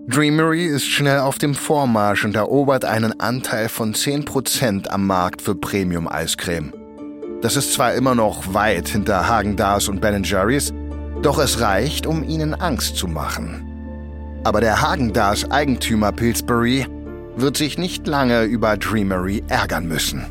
Dreamery 0.09 0.67
ist 0.67 0.87
schnell 0.87 1.21
auf 1.21 1.39
dem 1.39 1.55
Vormarsch 1.55 2.25
und 2.25 2.35
erobert 2.35 2.85
einen 2.85 3.21
Anteil 3.21 3.69
von 3.69 3.95
10% 3.95 4.89
am 4.89 5.07
Markt 5.07 5.41
für 5.41 5.55
Premium-Eiscreme. 5.55 6.73
Das 7.41 7.57
ist 7.57 7.73
zwar 7.73 7.95
immer 7.95 8.15
noch 8.15 8.53
weit 8.53 8.89
hinter 8.89 9.29
Hagen-Dazs 9.29 9.89
und 9.89 10.01
Ben 10.01 10.23
Jerry's, 10.25 10.73
doch 11.23 11.39
es 11.39 11.61
reicht, 11.61 12.07
um 12.07 12.25
ihnen 12.25 12.55
Angst 12.55 12.97
zu 12.97 13.07
machen. 13.07 13.65
Aber 14.45 14.61
der 14.61 14.81
Hagen-Dazs-Eigentümer 14.83 16.13
Pillsbury 16.13 16.87
wird 17.37 17.57
sich 17.57 17.79
nicht 17.79 18.07
lange 18.07 18.43
über 18.43 18.77
Dreamery 18.77 19.45
ärgern 19.49 19.87
müssen. 19.87 20.27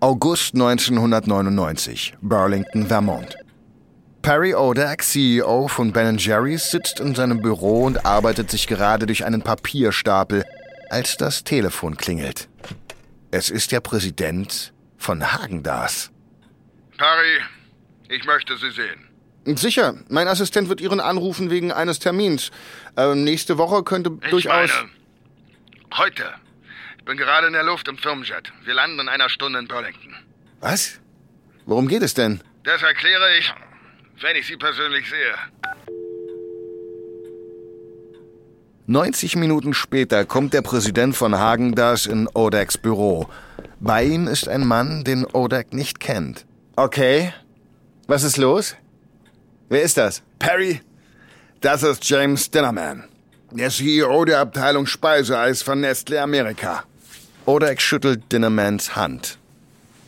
August 0.00 0.54
1999, 0.54 2.14
Burlington, 2.20 2.86
Vermont. 2.86 3.36
Perry 4.22 4.54
Odak, 4.54 5.02
CEO 5.02 5.68
von 5.68 5.92
Ben 5.92 6.18
Jerry's, 6.18 6.70
sitzt 6.70 7.00
in 7.00 7.14
seinem 7.14 7.40
Büro 7.40 7.84
und 7.84 8.04
arbeitet 8.04 8.50
sich 8.50 8.66
gerade 8.66 9.06
durch 9.06 9.24
einen 9.24 9.40
Papierstapel, 9.42 10.44
als 10.90 11.16
das 11.16 11.44
Telefon 11.44 11.96
klingelt. 11.96 12.48
Es 13.30 13.50
ist 13.50 13.72
der 13.72 13.80
Präsident 13.80 14.72
von 14.98 15.32
Hagendas. 15.32 16.10
Perry, 16.98 17.40
ich 18.08 18.24
möchte 18.24 18.56
Sie 18.56 18.70
sehen. 18.70 19.56
Sicher, 19.56 19.94
mein 20.08 20.26
Assistent 20.28 20.68
wird 20.68 20.80
Ihren 20.80 21.00
anrufen 21.00 21.50
wegen 21.50 21.70
eines 21.72 22.00
Termins. 22.00 22.50
Äh, 22.96 23.14
nächste 23.14 23.58
Woche 23.58 23.82
könnte 23.84 24.10
Ich 24.24 24.30
durchaus. 24.30 24.70
meine, 24.70 24.90
heute. 25.96 26.24
Ich 27.06 27.08
bin 27.08 27.18
gerade 27.18 27.46
in 27.46 27.52
der 27.52 27.62
Luft 27.62 27.86
im 27.86 27.96
Firmenjet. 27.96 28.52
Wir 28.64 28.74
landen 28.74 28.98
in 28.98 29.08
einer 29.08 29.28
Stunde 29.28 29.60
in 29.60 29.68
Burlington. 29.68 30.12
Was? 30.58 30.98
Worum 31.64 31.86
geht 31.86 32.02
es 32.02 32.14
denn? 32.14 32.40
Das 32.64 32.82
erkläre 32.82 33.38
ich, 33.38 33.54
wenn 34.20 34.34
ich 34.34 34.48
Sie 34.48 34.56
persönlich 34.56 35.08
sehe. 35.08 35.36
90 38.88 39.36
Minuten 39.36 39.72
später 39.72 40.24
kommt 40.24 40.52
der 40.52 40.62
Präsident 40.62 41.14
von 41.14 41.38
Hagendas 41.38 42.06
in 42.06 42.26
Odaks 42.34 42.76
Büro. 42.76 43.28
Bei 43.78 44.02
ihm 44.02 44.26
ist 44.26 44.48
ein 44.48 44.66
Mann, 44.66 45.04
den 45.04 45.26
Odak 45.26 45.72
nicht 45.72 46.00
kennt. 46.00 46.44
Okay. 46.74 47.32
Was 48.08 48.24
ist 48.24 48.36
los? 48.36 48.74
Wer 49.68 49.82
ist 49.82 49.96
das? 49.96 50.24
Perry, 50.40 50.80
das 51.60 51.84
ist 51.84 52.10
James 52.10 52.50
Dinnerman, 52.50 53.04
der 53.52 53.70
CEO 53.70 54.24
der 54.24 54.40
Abteilung 54.40 54.86
Speiseeis 54.86 55.62
von 55.62 55.80
Nestle 55.80 56.20
Amerika. 56.20 56.82
Odak 57.46 57.80
schüttelt 57.80 58.32
Dinnermans 58.32 58.96
Hand. 58.96 59.38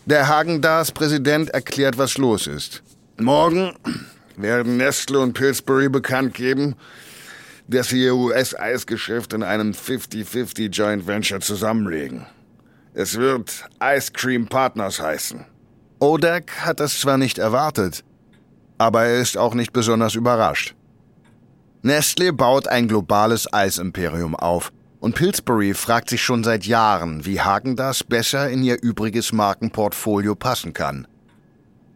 Der 0.06 0.26
Hagendas-Präsident 0.26 1.50
erklärt, 1.50 1.96
was 1.96 2.18
los 2.18 2.48
ist. 2.48 2.82
Morgen 3.16 3.74
werden 4.36 4.76
Nestle 4.76 5.20
und 5.20 5.34
Pillsbury 5.34 5.88
bekannt 5.88 6.34
geben, 6.34 6.74
dass 7.68 7.90
sie 7.90 8.02
ihr 8.02 8.16
US-Eisgeschäft 8.16 9.34
in 9.34 9.44
einem 9.44 9.70
50-50 9.70 10.70
Joint 10.70 11.06
Venture 11.06 11.38
zusammenlegen. 11.38 12.26
Es 12.92 13.16
wird 13.16 13.68
Ice 13.80 14.10
Cream 14.12 14.48
Partners 14.48 15.00
heißen. 15.00 15.44
Odak 16.00 16.66
hat 16.66 16.80
das 16.80 16.98
zwar 16.98 17.18
nicht 17.18 17.38
erwartet, 17.38 18.02
aber 18.78 19.04
er 19.04 19.20
ist 19.20 19.36
auch 19.36 19.54
nicht 19.54 19.72
besonders 19.72 20.16
überrascht. 20.16 20.74
Nestle 21.82 22.32
baut 22.32 22.66
ein 22.66 22.88
globales 22.88 23.52
Eisimperium 23.52 24.34
auf 24.34 24.72
und 25.00 25.14
Pillsbury 25.14 25.74
fragt 25.74 26.10
sich 26.10 26.22
schon 26.22 26.44
seit 26.44 26.66
Jahren, 26.66 27.24
wie 27.24 27.40
Hagendas 27.40 28.04
besser 28.04 28.50
in 28.50 28.62
ihr 28.62 28.82
übriges 28.82 29.32
Markenportfolio 29.32 30.34
passen 30.34 30.72
kann. 30.72 31.06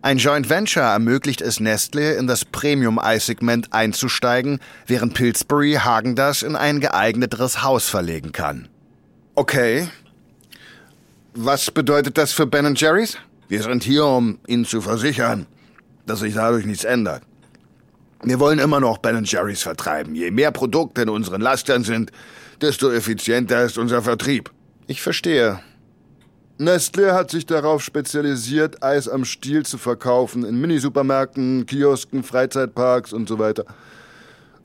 Ein 0.04 0.18
Joint 0.18 0.50
Venture 0.50 0.82
ermöglicht 0.82 1.40
es 1.40 1.60
Nestle, 1.60 2.14
in 2.14 2.26
das 2.26 2.44
Premium-Eissegment 2.44 3.72
einzusteigen, 3.72 4.58
während 4.86 5.14
Pillsbury 5.14 5.74
Hagendas 5.74 6.42
in 6.42 6.56
ein 6.56 6.80
geeigneteres 6.80 7.62
Haus 7.62 7.88
verlegen 7.88 8.32
kann. 8.32 8.68
Okay. 9.36 9.88
Was 11.34 11.70
bedeutet 11.70 12.18
das 12.18 12.32
für 12.32 12.46
Ben 12.46 12.74
Jerry's? 12.74 13.16
Wir 13.48 13.62
sind 13.62 13.84
hier, 13.84 14.04
um 14.04 14.38
Ihnen 14.46 14.64
zu 14.64 14.80
versichern, 14.80 15.46
dass 16.04 16.20
sich 16.20 16.34
dadurch 16.34 16.66
nichts 16.66 16.84
ändert. 16.84 17.22
Wir 18.24 18.40
wollen 18.40 18.58
immer 18.58 18.80
noch 18.80 18.98
Ben 18.98 19.22
Jerry's 19.24 19.62
vertreiben. 19.62 20.14
Je 20.14 20.30
mehr 20.30 20.50
Produkte 20.50 21.02
in 21.02 21.08
unseren 21.08 21.40
Lastern 21.40 21.84
sind, 21.84 22.10
desto 22.62 22.90
effizienter 22.90 23.64
ist 23.64 23.76
unser 23.76 24.02
Vertrieb. 24.02 24.50
Ich 24.86 25.02
verstehe. 25.02 25.60
Nestlé 26.58 27.12
hat 27.12 27.30
sich 27.30 27.44
darauf 27.44 27.82
spezialisiert, 27.82 28.82
Eis 28.82 29.08
am 29.08 29.24
Stiel 29.24 29.66
zu 29.66 29.78
verkaufen 29.78 30.44
in 30.44 30.60
Minisupermärkten, 30.60 31.66
Kiosken, 31.66 32.22
Freizeitparks 32.22 33.12
und 33.12 33.28
so 33.28 33.38
weiter. 33.38 33.64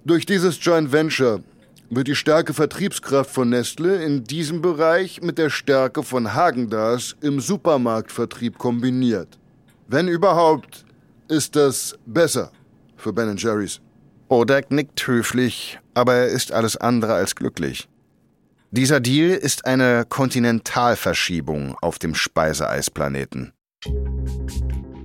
Durch 0.06 0.26
dieses 0.26 0.64
Joint 0.64 0.92
Venture 0.92 1.42
wird 1.90 2.08
die 2.08 2.16
starke 2.16 2.54
Vertriebskraft 2.54 3.32
von 3.32 3.50
Nestle 3.50 4.04
in 4.04 4.24
diesem 4.24 4.62
Bereich 4.62 5.22
mit 5.22 5.38
der 5.38 5.50
Stärke 5.50 6.04
von 6.04 6.34
Hagendas 6.34 7.16
im 7.22 7.40
Supermarktvertrieb 7.40 8.58
kombiniert. 8.58 9.40
Wenn 9.88 10.08
überhaupt, 10.08 10.86
ist 11.30 11.56
das 11.56 11.98
besser 12.06 12.52
für 12.96 13.14
Ben 13.14 13.36
Jerry's. 13.38 13.82
Odak 14.30 14.72
nickt 14.72 15.08
höflich, 15.08 15.80
aber 15.94 16.16
er 16.16 16.28
ist 16.28 16.52
alles 16.52 16.76
andere 16.76 17.14
als 17.14 17.36
glücklich. 17.36 17.88
Dieser 18.72 19.00
Deal 19.00 19.30
ist 19.30 19.66
eine 19.66 20.04
Kontinentalverschiebung 20.08 21.78
auf 21.82 21.98
dem 21.98 22.14
Speiseeisplaneten. 22.14 23.54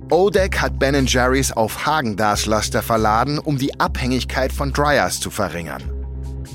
Odak 0.09 0.61
hat 0.61 0.77
Ben 0.77 1.05
Jerry's 1.05 1.53
auf 1.53 1.85
Hagendas 1.85 2.45
Laster 2.45 2.81
verladen, 2.83 3.39
um 3.39 3.57
die 3.57 3.79
Abhängigkeit 3.79 4.51
von 4.51 4.73
Dryers 4.73 5.21
zu 5.21 5.29
verringern. 5.29 5.83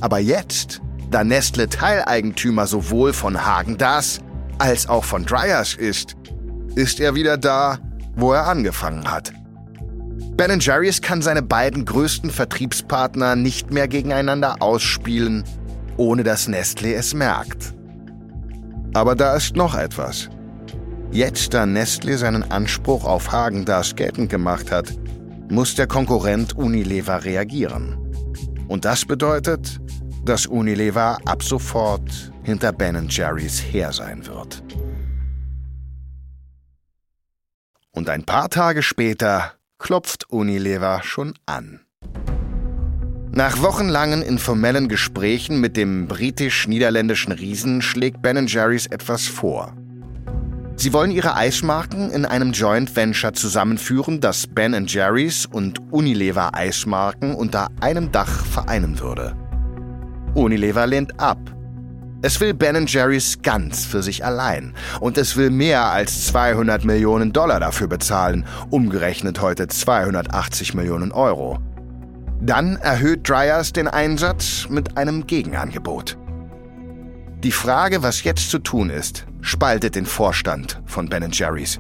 Aber 0.01 0.19
jetzt, 0.19 0.83
da 1.11 1.25
Nestle 1.25 1.71
Teileigentümer 1.71 2.67
sowohl 2.67 3.15
von 3.15 3.47
Hagendas 3.47 4.21
als 4.59 4.87
auch 4.89 5.05
von 5.05 5.25
Dryers 5.25 5.75
ist, 5.75 6.17
ist 6.75 7.01
er 7.01 7.15
wieder 7.15 7.39
da, 7.39 7.79
wo 8.15 8.33
er 8.33 8.47
angefangen 8.47 9.11
hat. 9.11 9.33
Ben 10.37 10.61
Jerry's 10.61 11.01
kann 11.01 11.23
seine 11.23 11.43
beiden 11.43 11.85
größten 11.85 12.31
Vertriebspartner 12.31 13.37
nicht 13.37 13.73
mehr 13.73 13.89
gegeneinander 13.89 14.57
ausspielen, 14.61 15.45
ohne 15.97 16.23
dass 16.23 16.49
Nestlé 16.49 16.95
es 16.95 17.15
merkt. 17.15 17.75
Aber 18.95 19.15
da 19.15 19.35
ist 19.35 19.57
noch 19.57 19.75
etwas. 19.75 20.29
Jetzt, 21.11 21.55
da 21.55 21.65
Nestlé 21.65 22.17
seinen 22.17 22.51
Anspruch 22.51 23.05
auf 23.05 23.33
Hagendas 23.33 23.97
geltend 23.97 24.31
gemacht 24.31 24.71
hat, 24.71 24.93
muss 25.51 25.75
der 25.75 25.87
Konkurrent 25.87 26.57
Unilever 26.57 27.25
reagieren. 27.25 27.97
Und 28.69 28.85
das 28.85 29.05
bedeutet, 29.05 29.81
dass 30.25 30.47
Unilever 30.47 31.19
ab 31.25 31.43
sofort 31.43 32.33
hinter 32.43 32.73
Ben 32.73 33.09
Jerry's 33.09 33.59
her 33.59 33.93
sein 33.93 34.27
wird. 34.27 34.63
Und 37.93 38.09
ein 38.09 38.25
paar 38.25 38.51
Tage 38.51 38.83
später 38.83 39.58
klopft 39.79 40.31
Unilever 40.31 41.03
schon 41.03 41.35
an. 41.47 41.81
Nach 43.33 43.63
wochenlangen 43.63 44.23
informellen 44.23 44.89
Gesprächen 44.89 45.61
mit 45.61 45.77
dem 45.77 46.09
britisch-niederländischen 46.09 47.33
Riesen 47.33 47.83
schlägt 47.83 48.21
Ben 48.21 48.47
Jerry's 48.47 48.87
etwas 48.87 49.27
vor. 49.27 49.77
Sie 50.77 50.93
wollen 50.93 51.11
ihre 51.11 51.35
Eismarken 51.35 52.11
in 52.11 52.25
einem 52.25 52.53
Joint 52.53 52.95
Venture 52.95 53.33
zusammenführen, 53.33 54.21
das 54.21 54.47
Ben 54.47 54.87
Jerry's 54.87 55.47
und 55.47 55.81
Unilever 55.93 56.55
Eismarken 56.55 57.35
unter 57.35 57.69
einem 57.81 58.13
Dach 58.13 58.45
vereinen 58.47 58.99
würde. 59.01 59.37
Unilever 60.35 60.87
lehnt 60.87 61.19
ab. 61.21 61.39
Es 62.21 62.41
will 62.41 62.53
Ben 62.53 62.87
Jerry's 62.87 63.43
ganz 63.43 63.85
für 63.85 64.03
sich 64.03 64.25
allein 64.25 64.75
und 64.99 65.17
es 65.19 65.37
will 65.37 65.51
mehr 65.51 65.85
als 65.85 66.27
200 66.27 66.85
Millionen 66.85 67.33
Dollar 67.33 67.61
dafür 67.61 67.87
bezahlen, 67.87 68.45
umgerechnet 68.71 69.41
heute 69.41 69.69
280 69.69 70.75
Millionen 70.75 71.13
Euro. 71.13 71.61
Dann 72.41 72.75
erhöht 72.75 73.29
Dryers 73.29 73.73
den 73.73 73.87
Einsatz 73.87 74.67
mit 74.69 74.97
einem 74.97 75.29
Gegenangebot. 75.29 76.19
Die 77.45 77.53
Frage, 77.53 78.03
was 78.03 78.25
jetzt 78.25 78.51
zu 78.51 78.59
tun 78.59 78.91
ist, 78.91 79.25
spaltet 79.41 79.95
den 79.95 80.07
Vorstand 80.07 80.83
von 80.87 81.09
Ben 81.09 81.31
Jerry's. 81.31 81.79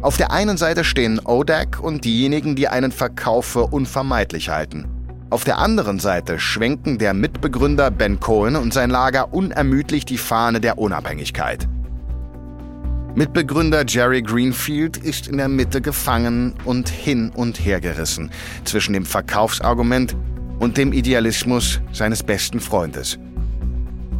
Auf 0.00 0.16
der 0.16 0.30
einen 0.30 0.58
Seite 0.58 0.84
stehen 0.84 1.18
ODAC 1.18 1.80
und 1.80 2.04
diejenigen, 2.04 2.54
die 2.54 2.68
einen 2.68 2.92
Verkauf 2.92 3.46
für 3.46 3.66
unvermeidlich 3.66 4.48
halten. 4.48 4.99
Auf 5.30 5.44
der 5.44 5.58
anderen 5.58 6.00
Seite 6.00 6.40
schwenken 6.40 6.98
der 6.98 7.14
Mitbegründer 7.14 7.92
Ben 7.92 8.18
Cohen 8.18 8.56
und 8.56 8.74
sein 8.74 8.90
Lager 8.90 9.32
unermüdlich 9.32 10.04
die 10.04 10.18
Fahne 10.18 10.60
der 10.60 10.76
Unabhängigkeit. 10.76 11.68
Mitbegründer 13.14 13.84
Jerry 13.86 14.22
Greenfield 14.22 14.96
ist 14.96 15.28
in 15.28 15.36
der 15.36 15.48
Mitte 15.48 15.80
gefangen 15.80 16.54
und 16.64 16.88
hin 16.88 17.30
und 17.32 17.64
her 17.64 17.80
gerissen 17.80 18.32
zwischen 18.64 18.92
dem 18.92 19.06
Verkaufsargument 19.06 20.16
und 20.58 20.76
dem 20.76 20.92
Idealismus 20.92 21.80
seines 21.92 22.24
besten 22.24 22.58
Freundes. 22.58 23.16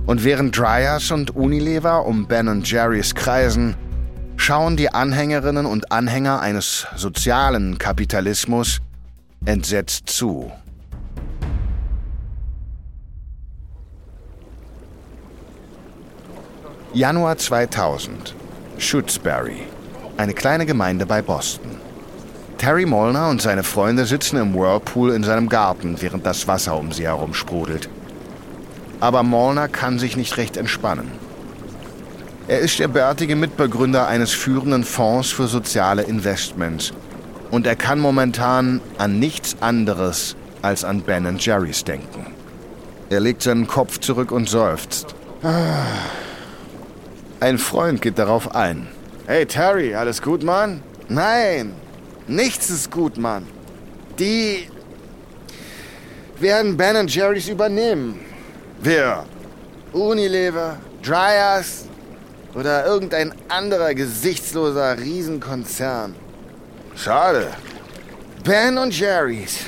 Und 0.06 0.22
während 0.22 0.56
Dryers 0.56 1.10
und 1.10 1.34
Unilever 1.34 2.06
um 2.06 2.28
Ben 2.28 2.62
Jerry's 2.62 3.16
kreisen, 3.16 3.74
schauen 4.36 4.76
die 4.76 4.92
Anhängerinnen 4.92 5.66
und 5.66 5.90
Anhänger 5.90 6.40
eines 6.40 6.86
sozialen 6.94 7.78
Kapitalismus 7.78 8.80
entsetzt 9.44 10.08
zu. 10.08 10.52
Januar 16.92 17.38
2000. 17.38 18.34
Shutesbury, 18.78 19.62
eine 20.16 20.34
kleine 20.34 20.66
Gemeinde 20.66 21.06
bei 21.06 21.22
Boston. 21.22 21.76
Terry 22.58 22.84
Molnar 22.84 23.30
und 23.30 23.40
seine 23.40 23.62
Freunde 23.62 24.06
sitzen 24.06 24.38
im 24.38 24.54
Whirlpool 24.54 25.12
in 25.12 25.22
seinem 25.22 25.48
Garten, 25.48 26.02
während 26.02 26.26
das 26.26 26.48
Wasser 26.48 26.76
um 26.76 26.90
sie 26.90 27.04
herum 27.04 27.32
sprudelt. 27.32 27.88
Aber 28.98 29.22
Molnar 29.22 29.68
kann 29.68 30.00
sich 30.00 30.16
nicht 30.16 30.36
recht 30.36 30.56
entspannen. 30.56 31.12
Er 32.48 32.58
ist 32.58 32.80
der 32.80 32.88
bärtige 32.88 33.36
Mitbegründer 33.36 34.08
eines 34.08 34.32
führenden 34.32 34.82
Fonds 34.82 35.30
für 35.30 35.46
soziale 35.46 36.02
Investments. 36.02 36.92
Und 37.52 37.68
er 37.68 37.76
kann 37.76 38.00
momentan 38.00 38.80
an 38.98 39.20
nichts 39.20 39.56
anderes 39.60 40.34
als 40.60 40.82
an 40.82 41.02
Ben 41.02 41.36
Jerry's 41.38 41.84
denken. 41.84 42.26
Er 43.10 43.20
legt 43.20 43.42
seinen 43.42 43.68
Kopf 43.68 44.00
zurück 44.00 44.32
und 44.32 44.48
seufzt. 44.48 45.14
Ah. 45.44 45.86
Ein 47.40 47.56
Freund 47.56 48.02
geht 48.02 48.18
darauf 48.18 48.54
ein. 48.54 48.86
Hey 49.26 49.46
Terry, 49.46 49.94
alles 49.94 50.20
gut, 50.20 50.42
Mann? 50.42 50.82
Nein, 51.08 51.72
nichts 52.26 52.68
ist 52.68 52.90
gut, 52.90 53.16
Mann. 53.16 53.46
Die 54.18 54.68
werden 56.38 56.76
Ben 56.76 57.08
Jerry's 57.08 57.48
übernehmen. 57.48 58.20
Wer? 58.82 59.24
Unilever, 59.94 60.76
Dryers 61.02 61.86
oder 62.54 62.84
irgendein 62.84 63.32
anderer 63.48 63.94
gesichtsloser 63.94 64.98
Riesenkonzern. 64.98 66.14
Schade. 66.94 67.48
Ben 68.44 68.78
Jerry's 68.90 69.60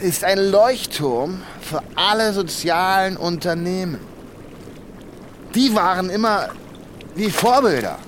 ist 0.00 0.24
ein 0.24 0.38
Leuchtturm 0.38 1.42
für 1.60 1.82
alle 1.94 2.32
sozialen 2.32 3.18
Unternehmen. 3.18 4.00
Die 5.54 5.74
waren 5.74 6.08
immer 6.08 6.48
wie 7.14 7.30
Vorbilder. 7.30 7.98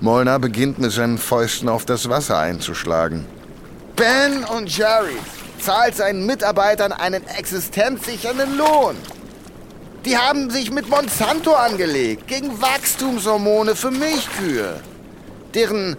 Molnar 0.00 0.38
beginnt 0.38 0.78
mit 0.78 0.92
seinen 0.92 1.18
Fäusten 1.18 1.68
auf 1.68 1.84
das 1.84 2.08
Wasser 2.08 2.38
einzuschlagen. 2.38 3.26
Ben 3.96 4.44
und 4.44 4.74
Jerry 4.74 5.16
zahlt 5.58 5.96
seinen 5.96 6.24
Mitarbeitern 6.24 6.92
einen 6.92 7.26
existenzsichernden 7.28 8.56
Lohn. 8.56 8.96
Die 10.06 10.16
haben 10.16 10.48
sich 10.48 10.70
mit 10.70 10.88
Monsanto 10.88 11.52
angelegt, 11.52 12.26
gegen 12.26 12.60
Wachstumshormone 12.62 13.76
für 13.76 13.90
Milchkühe. 13.90 14.80
Deren 15.54 15.96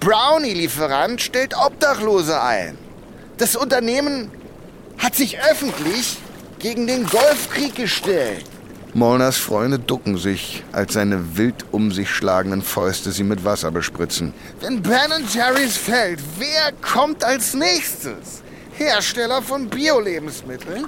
Brownie-Lieferant 0.00 1.20
stellt 1.20 1.56
Obdachlose 1.56 2.40
ein. 2.42 2.76
Das 3.36 3.54
Unternehmen 3.54 4.30
hat 4.98 5.14
sich 5.14 5.38
öffentlich 5.40 6.18
gegen 6.58 6.86
den 6.86 7.06
Golfkrieg 7.06 7.76
gestellt. 7.76 8.44
Molners 8.96 9.38
Freunde 9.38 9.80
ducken 9.80 10.16
sich, 10.16 10.62
als 10.70 10.92
seine 10.92 11.36
wild 11.36 11.64
um 11.72 11.90
sich 11.90 12.08
schlagenden 12.10 12.62
Fäuste 12.62 13.10
sie 13.10 13.24
mit 13.24 13.44
Wasser 13.44 13.72
bespritzen. 13.72 14.32
Wenn 14.60 14.82
Ben 14.82 15.10
Jerry's 15.32 15.76
fällt, 15.76 16.20
wer 16.38 16.70
kommt 16.80 17.24
als 17.24 17.54
nächstes? 17.54 18.42
Hersteller 18.76 19.42
von 19.42 19.68
Bio-Lebensmitteln, 19.68 20.86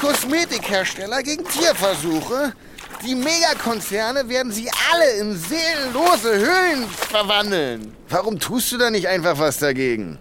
Kosmetikhersteller 0.00 1.22
gegen 1.22 1.44
Tierversuche. 1.44 2.54
Die 3.06 3.14
Megakonzerne 3.14 4.26
werden 4.30 4.50
sie 4.50 4.70
alle 4.90 5.20
in 5.20 5.36
seelenlose 5.36 6.38
Höhlen 6.38 6.88
verwandeln. 6.88 7.92
Warum 8.08 8.38
tust 8.38 8.72
du 8.72 8.78
da 8.78 8.90
nicht 8.90 9.08
einfach 9.08 9.38
was 9.38 9.58
dagegen? 9.58 10.16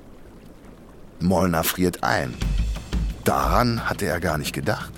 Molnar 1.21 1.63
friert 1.63 2.03
ein. 2.03 2.33
Daran 3.23 3.89
hatte 3.89 4.05
er 4.05 4.19
gar 4.19 4.37
nicht 4.37 4.53
gedacht. 4.53 4.91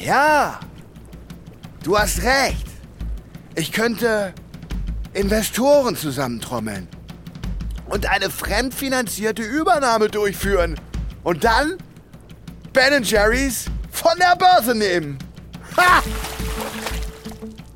Ja, 0.00 0.60
Du 1.86 1.96
hast 1.96 2.24
recht. 2.24 2.66
Ich 3.54 3.70
könnte 3.70 4.34
Investoren 5.12 5.94
zusammentrommeln 5.94 6.88
und 7.88 8.10
eine 8.10 8.28
fremdfinanzierte 8.28 9.44
Übernahme 9.44 10.08
durchführen. 10.08 10.74
Und 11.22 11.44
dann 11.44 11.76
Ben 12.72 13.04
Jerry's 13.04 13.66
von 13.92 14.10
der 14.18 14.34
Börse 14.34 14.76
nehmen. 14.76 15.16
Ha! 15.76 16.02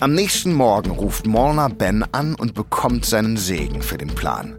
Am 0.01 0.13
nächsten 0.13 0.55
Morgen 0.55 0.91
ruft 0.91 1.29
Molnar 1.29 1.71
Ben 1.71 2.05
an 2.11 2.35
und 2.35 2.55
bekommt 2.55 3.07
seinen 3.07 3.37
Segen 3.37 3.81
für 3.81 3.97
den 3.97 4.13
Plan. 4.13 4.57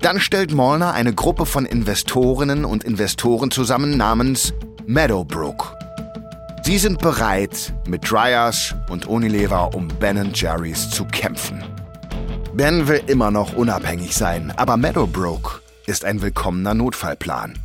Dann 0.00 0.20
stellt 0.20 0.52
Molnar 0.52 0.92
eine 0.92 1.14
Gruppe 1.14 1.46
von 1.46 1.64
Investorinnen 1.64 2.66
und 2.66 2.84
Investoren 2.84 3.50
zusammen 3.50 3.96
namens 3.96 4.52
Meadowbrook. 4.84 5.79
Sie 6.70 6.78
sind 6.78 7.00
bereit, 7.00 7.74
mit 7.88 8.08
Dryers 8.08 8.76
und 8.90 9.08
Unilever 9.08 9.74
um 9.74 9.88
Ben 9.88 10.30
Jerry's 10.32 10.88
zu 10.88 11.04
kämpfen. 11.04 11.64
Ben 12.54 12.86
will 12.86 13.02
immer 13.08 13.32
noch 13.32 13.54
unabhängig 13.54 14.14
sein, 14.14 14.52
aber 14.56 14.76
Meadowbrook 14.76 15.64
ist 15.88 16.04
ein 16.04 16.22
willkommener 16.22 16.74
Notfallplan. 16.74 17.58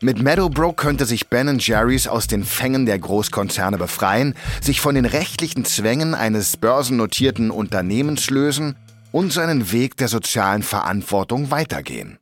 Mit 0.00 0.22
Meadowbrook 0.22 0.76
könnte 0.76 1.06
sich 1.06 1.26
Ben 1.28 1.58
Jerry's 1.58 2.06
aus 2.06 2.28
den 2.28 2.44
Fängen 2.44 2.86
der 2.86 3.00
Großkonzerne 3.00 3.78
befreien, 3.78 4.36
sich 4.60 4.80
von 4.80 4.94
den 4.94 5.06
rechtlichen 5.06 5.64
Zwängen 5.64 6.14
eines 6.14 6.56
börsennotierten 6.56 7.50
Unternehmens 7.50 8.30
lösen 8.30 8.76
und 9.10 9.32
seinen 9.32 9.72
Weg 9.72 9.96
der 9.96 10.06
sozialen 10.06 10.62
Verantwortung 10.62 11.50
weitergehen. 11.50 12.20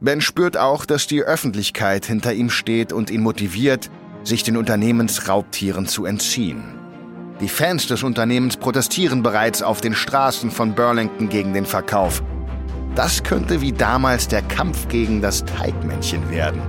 Ben 0.00 0.20
spürt 0.20 0.56
auch, 0.56 0.84
dass 0.84 1.08
die 1.08 1.22
Öffentlichkeit 1.22 2.06
hinter 2.06 2.32
ihm 2.32 2.50
steht 2.50 2.92
und 2.92 3.10
ihn 3.10 3.22
motiviert, 3.22 3.90
sich 4.22 4.44
den 4.44 4.56
Unternehmensraubtieren 4.56 5.86
zu 5.86 6.04
entziehen. 6.04 6.62
Die 7.40 7.48
Fans 7.48 7.86
des 7.88 8.04
Unternehmens 8.04 8.56
protestieren 8.56 9.22
bereits 9.22 9.60
auf 9.60 9.80
den 9.80 9.94
Straßen 9.94 10.52
von 10.52 10.74
Burlington 10.74 11.28
gegen 11.28 11.52
den 11.52 11.66
Verkauf. 11.66 12.22
Das 12.94 13.22
könnte 13.22 13.60
wie 13.60 13.72
damals 13.72 14.28
der 14.28 14.42
Kampf 14.42 14.88
gegen 14.88 15.20
das 15.20 15.44
Teigmännchen 15.44 16.30
werden. 16.30 16.62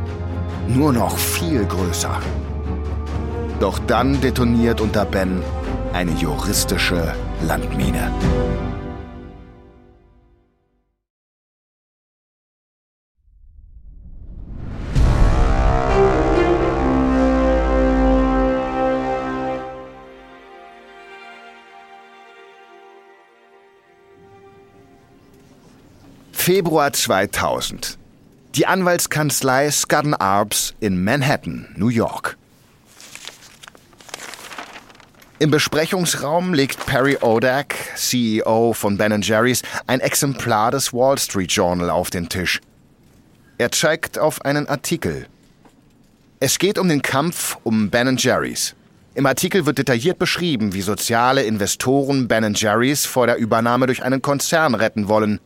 Nur 0.67 0.91
noch 0.93 1.17
viel 1.17 1.65
größer. 1.65 2.19
Doch 3.59 3.77
dann 3.79 4.19
detoniert 4.21 4.81
unter 4.81 5.05
Ben 5.05 5.41
eine 5.93 6.11
juristische 6.13 7.13
Landmine. 7.47 8.11
Februar 26.49 26.91
2000. 26.91 27.99
Die 28.55 28.65
Anwaltskanzlei 28.65 29.69
Scudden 29.69 30.15
Arps 30.15 30.73
in 30.79 31.03
Manhattan, 31.03 31.67
New 31.77 31.89
York. 31.89 32.39
Im 35.38 35.51
Besprechungsraum 35.51 36.55
legt 36.55 36.88
Perry 36.88 37.19
Odak, 37.21 37.75
CEO 37.95 38.73
von 38.73 38.97
Ben 38.97 39.21
Jerry's, 39.21 39.62
ein 39.85 39.99
Exemplar 39.99 40.71
des 40.71 40.91
Wall 40.91 41.19
Street 41.19 41.51
Journal 41.51 41.91
auf 41.91 42.09
den 42.09 42.27
Tisch. 42.29 42.59
Er 43.59 43.71
zeigt 43.71 44.17
auf 44.17 44.43
einen 44.43 44.67
Artikel. 44.67 45.27
Es 46.39 46.57
geht 46.57 46.79
um 46.79 46.89
den 46.89 47.03
Kampf 47.03 47.57
um 47.62 47.91
Ben 47.91 48.17
Jerry's. 48.17 48.73
Im 49.13 49.27
Artikel 49.27 49.67
wird 49.67 49.77
detailliert 49.77 50.17
beschrieben, 50.17 50.73
wie 50.73 50.81
soziale 50.81 51.43
Investoren 51.43 52.27
Ben 52.27 52.55
Jerry's 52.55 53.05
vor 53.05 53.27
der 53.27 53.38
Übernahme 53.38 53.85
durch 53.85 54.01
einen 54.01 54.23
Konzern 54.23 54.73
retten 54.73 55.07
wollen. 55.07 55.39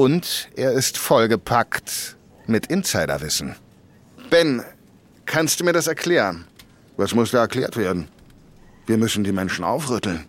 Und 0.00 0.48
er 0.56 0.72
ist 0.72 0.96
vollgepackt 0.96 2.16
mit 2.46 2.68
Insiderwissen. 2.68 3.54
Ben, 4.30 4.64
kannst 5.26 5.60
du 5.60 5.64
mir 5.64 5.74
das 5.74 5.88
erklären? 5.88 6.46
Was 6.96 7.14
muss 7.14 7.32
da 7.32 7.40
erklärt 7.40 7.76
werden? 7.76 8.08
Wir 8.86 8.96
müssen 8.96 9.24
die 9.24 9.32
Menschen 9.32 9.62
aufrütteln. 9.62 10.24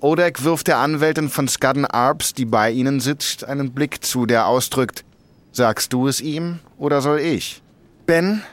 Odak 0.00 0.44
wirft 0.44 0.68
der 0.68 0.78
Anwältin 0.78 1.28
von 1.28 1.46
Scudden 1.46 1.84
Arps, 1.84 2.32
die 2.32 2.46
bei 2.46 2.70
ihnen 2.70 3.00
sitzt, 3.00 3.44
einen 3.44 3.72
Blick 3.72 4.02
zu, 4.02 4.24
der 4.24 4.46
ausdrückt, 4.46 5.04
sagst 5.52 5.92
du 5.92 6.08
es 6.08 6.22
ihm 6.22 6.60
oder 6.78 7.02
soll 7.02 7.20
ich? 7.20 7.60
Ben, 8.06 8.44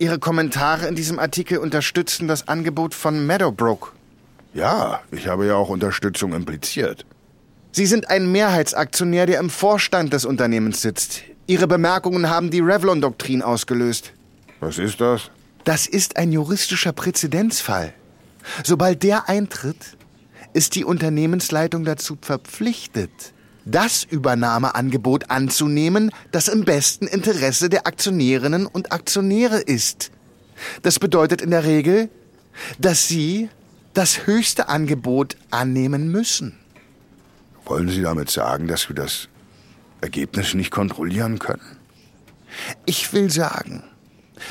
Ihre 0.00 0.18
Kommentare 0.18 0.88
in 0.88 0.96
diesem 0.96 1.20
Artikel 1.20 1.58
unterstützen 1.58 2.26
das 2.26 2.48
Angebot 2.48 2.92
von 2.92 3.24
Meadowbrook. 3.24 3.94
Ja, 4.52 5.00
ich 5.12 5.28
habe 5.28 5.46
ja 5.46 5.54
auch 5.54 5.68
Unterstützung 5.68 6.32
impliziert. 6.32 7.06
Sie 7.72 7.86
sind 7.86 8.10
ein 8.10 8.30
Mehrheitsaktionär, 8.32 9.26
der 9.26 9.38
im 9.38 9.48
Vorstand 9.48 10.12
des 10.12 10.24
Unternehmens 10.24 10.82
sitzt. 10.82 11.22
Ihre 11.46 11.68
Bemerkungen 11.68 12.28
haben 12.28 12.50
die 12.50 12.60
Revlon-Doktrin 12.60 13.42
ausgelöst. 13.42 14.12
Was 14.60 14.78
ist 14.78 15.00
das? 15.00 15.30
Das 15.64 15.86
ist 15.86 16.16
ein 16.16 16.32
juristischer 16.32 16.92
Präzedenzfall. 16.92 17.92
Sobald 18.64 19.02
der 19.02 19.28
eintritt, 19.28 19.96
ist 20.52 20.74
die 20.74 20.84
Unternehmensleitung 20.84 21.84
dazu 21.84 22.18
verpflichtet, 22.20 23.10
das 23.64 24.04
Übernahmeangebot 24.04 25.30
anzunehmen, 25.30 26.10
das 26.32 26.48
im 26.48 26.64
besten 26.64 27.06
Interesse 27.06 27.68
der 27.68 27.86
Aktionärinnen 27.86 28.66
und 28.66 28.92
Aktionäre 28.92 29.60
ist. 29.60 30.10
Das 30.82 30.98
bedeutet 30.98 31.40
in 31.40 31.50
der 31.50 31.64
Regel, 31.64 32.08
dass 32.78 33.06
sie 33.06 33.48
das 33.94 34.26
höchste 34.26 34.68
Angebot 34.68 35.36
annehmen 35.50 36.10
müssen. 36.10 36.59
Wollen 37.70 37.88
Sie 37.88 38.02
damit 38.02 38.28
sagen, 38.28 38.66
dass 38.66 38.88
wir 38.88 38.96
das 38.96 39.28
Ergebnis 40.00 40.54
nicht 40.54 40.72
kontrollieren 40.72 41.38
können? 41.38 41.78
Ich 42.84 43.12
will 43.12 43.30
sagen, 43.30 43.84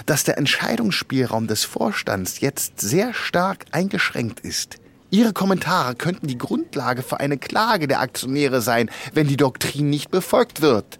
dass 0.05 0.23
der 0.23 0.37
Entscheidungsspielraum 0.37 1.45
des 1.45 1.65
Vorstands 1.65 2.39
jetzt 2.39 2.79
sehr 2.79 3.13
stark 3.13 3.65
eingeschränkt 3.71 4.39
ist. 4.39 4.77
Ihre 5.11 5.33
Kommentare 5.33 5.95
könnten 5.95 6.27
die 6.27 6.37
Grundlage 6.37 7.01
für 7.03 7.19
eine 7.19 7.37
Klage 7.37 7.89
der 7.89 7.99
Aktionäre 7.99 8.61
sein, 8.61 8.89
wenn 9.13 9.27
die 9.27 9.35
Doktrin 9.35 9.89
nicht 9.89 10.11
befolgt 10.11 10.61
wird. 10.61 10.97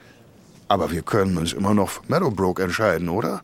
Aber 0.68 0.92
wir 0.92 1.04
können 1.04 1.38
uns 1.38 1.54
immer 1.54 1.74
noch 1.74 1.88
für 1.88 2.02
Meadowbrook 2.10 2.60
entscheiden, 2.60 3.08
oder? 3.08 3.44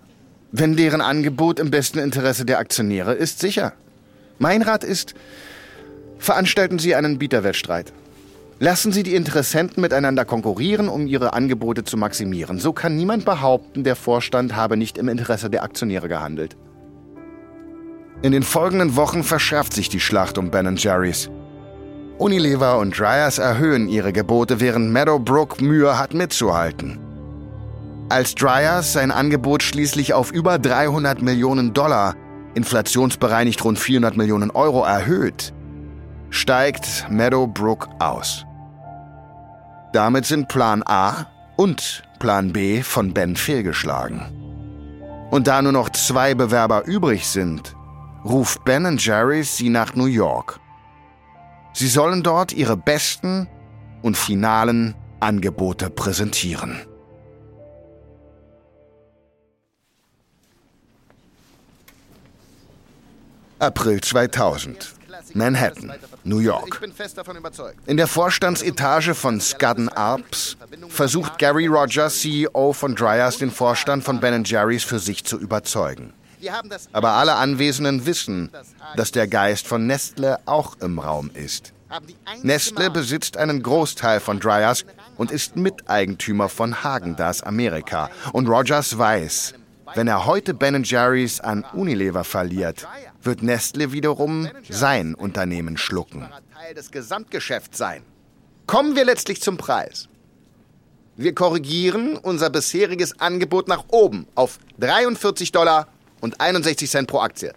Wenn 0.51 0.75
deren 0.75 0.99
Angebot 0.99 1.61
im 1.61 1.71
besten 1.71 1.99
Interesse 1.99 2.43
der 2.43 2.59
Aktionäre 2.59 3.13
ist, 3.13 3.39
sicher. 3.39 3.71
Mein 4.37 4.61
Rat 4.63 4.83
ist, 4.83 5.13
veranstalten 6.19 6.77
Sie 6.77 6.93
einen 6.93 7.17
Bieterwettstreit. 7.19 7.93
Lassen 8.59 8.93
Sie 8.93 9.03
die 9.03 9.15
Interessenten 9.15 9.81
miteinander 9.81 10.23
konkurrieren, 10.23 10.87
um 10.87 11.07
ihre 11.07 11.33
Angebote 11.33 11.83
zu 11.83 11.97
maximieren. 11.97 12.57
So 12.57 12.71
kann 12.71 12.95
niemand 12.95 13.25
behaupten, 13.25 13.83
der 13.83 13.97
Vorstand 13.97 14.55
habe 14.55 14.77
nicht 14.77 14.97
im 14.97 15.09
Interesse 15.09 15.49
der 15.49 15.63
Aktionäre 15.63 16.07
gehandelt. 16.07 16.55
In 18.21 18.31
den 18.31 18.43
folgenden 18.43 18.95
Wochen 18.95 19.23
verschärft 19.23 19.73
sich 19.73 19.89
die 19.89 19.99
Schlacht 19.99 20.37
um 20.37 20.51
Ben 20.51 20.77
Jerry's. 20.77 21.29
Unilever 22.17 22.79
und 22.79 22.97
Dryers 22.97 23.39
erhöhen 23.39 23.89
ihre 23.89 24.13
Gebote, 24.13 24.61
während 24.61 24.89
Meadowbrook 24.89 25.59
Mühe 25.59 25.99
hat 25.99 26.13
mitzuhalten. 26.13 26.97
Als 28.07 28.35
Dryers 28.35 28.93
sein 28.93 29.11
Angebot 29.11 29.63
schließlich 29.63 30.13
auf 30.13 30.31
über 30.31 30.59
300 30.59 31.21
Millionen 31.21 31.73
Dollar, 31.73 32.15
inflationsbereinigt 32.53 33.65
rund 33.65 33.79
400 33.79 34.15
Millionen 34.15 34.49
Euro 34.51 34.85
erhöht, 34.85 35.53
steigt 36.29 37.07
Meadowbrook 37.09 37.89
aus. 37.99 38.44
Damit 39.95 40.25
sind 40.25 40.49
Plan 40.49 40.83
A 40.85 41.27
und 41.55 42.03
Plan 42.19 42.51
B 42.51 42.81
von 42.81 43.13
Ben 43.13 43.37
fehlgeschlagen. 43.37 44.19
Und 45.31 45.47
da 45.47 45.61
nur 45.61 45.71
noch 45.71 45.89
zwei 45.89 46.35
Bewerber 46.35 46.85
übrig 46.85 47.25
sind, 47.25 47.73
ruft 48.25 48.65
Ben 48.65 48.97
Jerry's 48.97 49.55
sie 49.55 49.69
nach 49.69 49.95
New 49.95 50.07
York. 50.07 50.59
Sie 51.71 51.87
sollen 51.87 52.23
dort 52.23 52.51
ihre 52.51 52.75
besten 52.75 53.47
und 54.01 54.17
finalen 54.17 54.95
Angebote 55.21 55.89
präsentieren. 55.89 56.81
April 63.59 64.01
2000. 64.01 64.94
Manhattan, 65.33 65.93
New 66.23 66.39
York. 66.39 66.81
In 67.85 67.97
der 67.97 68.07
Vorstandsetage 68.07 69.15
von 69.15 69.41
Scudden 69.41 69.89
Arps 69.89 70.57
versucht 70.89 71.39
Gary 71.39 71.67
Rogers, 71.67 72.19
CEO 72.19 72.73
von 72.73 72.95
Dryers, 72.95 73.37
den 73.37 73.51
Vorstand 73.51 74.03
von 74.03 74.19
Ben 74.19 74.43
Jerry's 74.43 74.83
für 74.83 74.99
sich 74.99 75.23
zu 75.23 75.39
überzeugen. 75.39 76.13
Aber 76.93 77.11
alle 77.11 77.35
Anwesenden 77.35 78.05
wissen, 78.05 78.51
dass 78.95 79.11
der 79.11 79.27
Geist 79.27 79.67
von 79.67 79.87
Nestle 79.87 80.39
auch 80.45 80.77
im 80.79 80.99
Raum 80.99 81.31
ist. 81.33 81.73
Nestle 82.43 82.89
besitzt 82.89 83.37
einen 83.37 83.63
Großteil 83.63 84.19
von 84.19 84.39
Dryers 84.39 84.85
und 85.17 85.31
ist 85.31 85.55
Miteigentümer 85.55 86.49
von 86.49 86.83
Hagendas 86.83 87.41
Amerika. 87.41 88.09
Und 88.33 88.47
Rogers 88.47 88.97
weiß, 88.97 89.53
wenn 89.93 90.07
er 90.07 90.25
heute 90.25 90.53
Ben 90.53 90.83
Jerry's 90.83 91.39
an 91.39 91.63
Unilever 91.73 92.23
verliert, 92.23 92.87
wird 93.25 93.43
Nestle 93.43 93.91
wiederum 93.91 94.47
sein 94.69 95.15
Unternehmen 95.15 95.77
schlucken. 95.77 96.29
Teil 96.53 96.73
des 96.73 96.91
Gesamtgeschäfts 96.91 97.77
sein. 97.77 98.03
Kommen 98.67 98.95
wir 98.95 99.05
letztlich 99.05 99.41
zum 99.41 99.57
Preis. 99.57 100.07
Wir 101.17 101.33
korrigieren 101.33 102.17
unser 102.17 102.49
bisheriges 102.49 103.19
Angebot 103.19 103.67
nach 103.67 103.85
oben 103.89 104.27
auf 104.35 104.59
43 104.79 105.51
Dollar 105.51 105.87
und 106.21 106.39
61 106.41 106.89
Cent 106.89 107.07
pro 107.07 107.19
Aktie. 107.19 107.53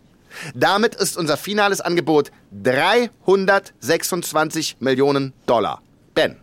Damit 0.55 0.95
ist 0.95 1.17
unser 1.17 1.37
finales 1.37 1.81
Angebot 1.81 2.31
326 2.63 4.77
Millionen 4.81 5.33
Dollar. 5.47 5.83
Ben, 6.15 6.37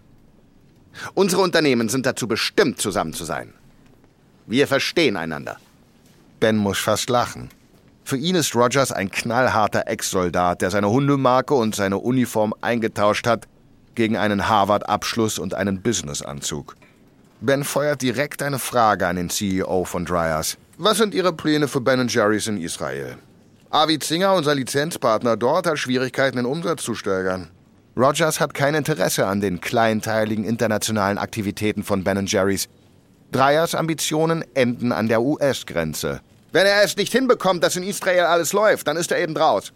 unsere 1.14 1.42
Unternehmen 1.42 1.90
sind 1.90 2.06
dazu 2.06 2.28
bestimmt, 2.28 2.82
zusammen 2.82 3.14
zu 3.14 3.24
sein. 3.24 3.54
Wir 4.48 4.68
verstehen 4.68 5.18
einander. 5.18 5.58
Ben 6.40 6.58
muss 6.58 6.80
fast 6.80 7.10
lachen. 7.10 7.50
Für 8.08 8.18
ihn 8.18 8.36
ist 8.36 8.56
Rogers 8.56 8.92
ein 8.92 9.10
knallharter 9.10 9.88
Ex-Soldat, 9.88 10.62
der 10.62 10.70
seine 10.70 10.92
Hundemarke 10.92 11.56
und 11.56 11.74
seine 11.74 11.98
Uniform 11.98 12.54
eingetauscht 12.62 13.26
hat 13.26 13.48
gegen 13.96 14.16
einen 14.16 14.48
Harvard-Abschluss 14.48 15.40
und 15.40 15.56
einen 15.56 15.82
Businessanzug. 15.82 16.76
Ben 17.42 17.64
feuert 17.64 18.04
direkt 18.04 18.44
eine 18.44 18.60
Frage 18.60 19.08
an 19.08 19.16
den 19.16 19.32
CEO 19.32 19.86
von 19.86 20.06
Dryers. 20.06 20.56
Was 20.78 21.00
sind 21.00 21.16
Ihre 21.16 21.34
Pläne 21.34 21.68
für 21.68 21.82
Ben 21.82 22.08
Jerry's 22.08 22.46
in 22.46 22.62
Israel? 22.62 23.18
Avi 23.72 23.98
Zinger, 23.98 24.36
unser 24.36 24.54
Lizenzpartner 24.54 25.36
dort, 25.36 25.66
hat 25.66 25.80
Schwierigkeiten, 25.80 26.38
den 26.38 26.46
Umsatz 26.46 26.84
zu 26.84 26.94
steigern. 26.94 27.48
Rogers 27.98 28.40
hat 28.40 28.54
kein 28.54 28.76
Interesse 28.76 29.26
an 29.26 29.42
den 29.42 29.62
kleinteiligen 29.62 30.46
internationalen 30.46 31.18
Aktivitäten 31.18 31.84
von 31.84 32.04
Ben 32.04 32.28
Jerry's. 32.28 32.70
Dryers 33.32 33.74
Ambitionen 33.74 34.46
enden 34.54 34.92
an 34.92 35.08
der 35.08 35.24
US-Grenze. 35.24 36.22
Wenn 36.56 36.68
er 36.68 36.84
es 36.84 36.96
nicht 36.96 37.12
hinbekommt, 37.12 37.66
dass 37.66 37.76
in 37.76 37.84
Israel 37.84 38.22
alles 38.22 38.54
läuft, 38.54 38.88
dann 38.88 38.96
ist 38.96 39.12
er 39.12 39.20
eben 39.20 39.34
draus. 39.34 39.74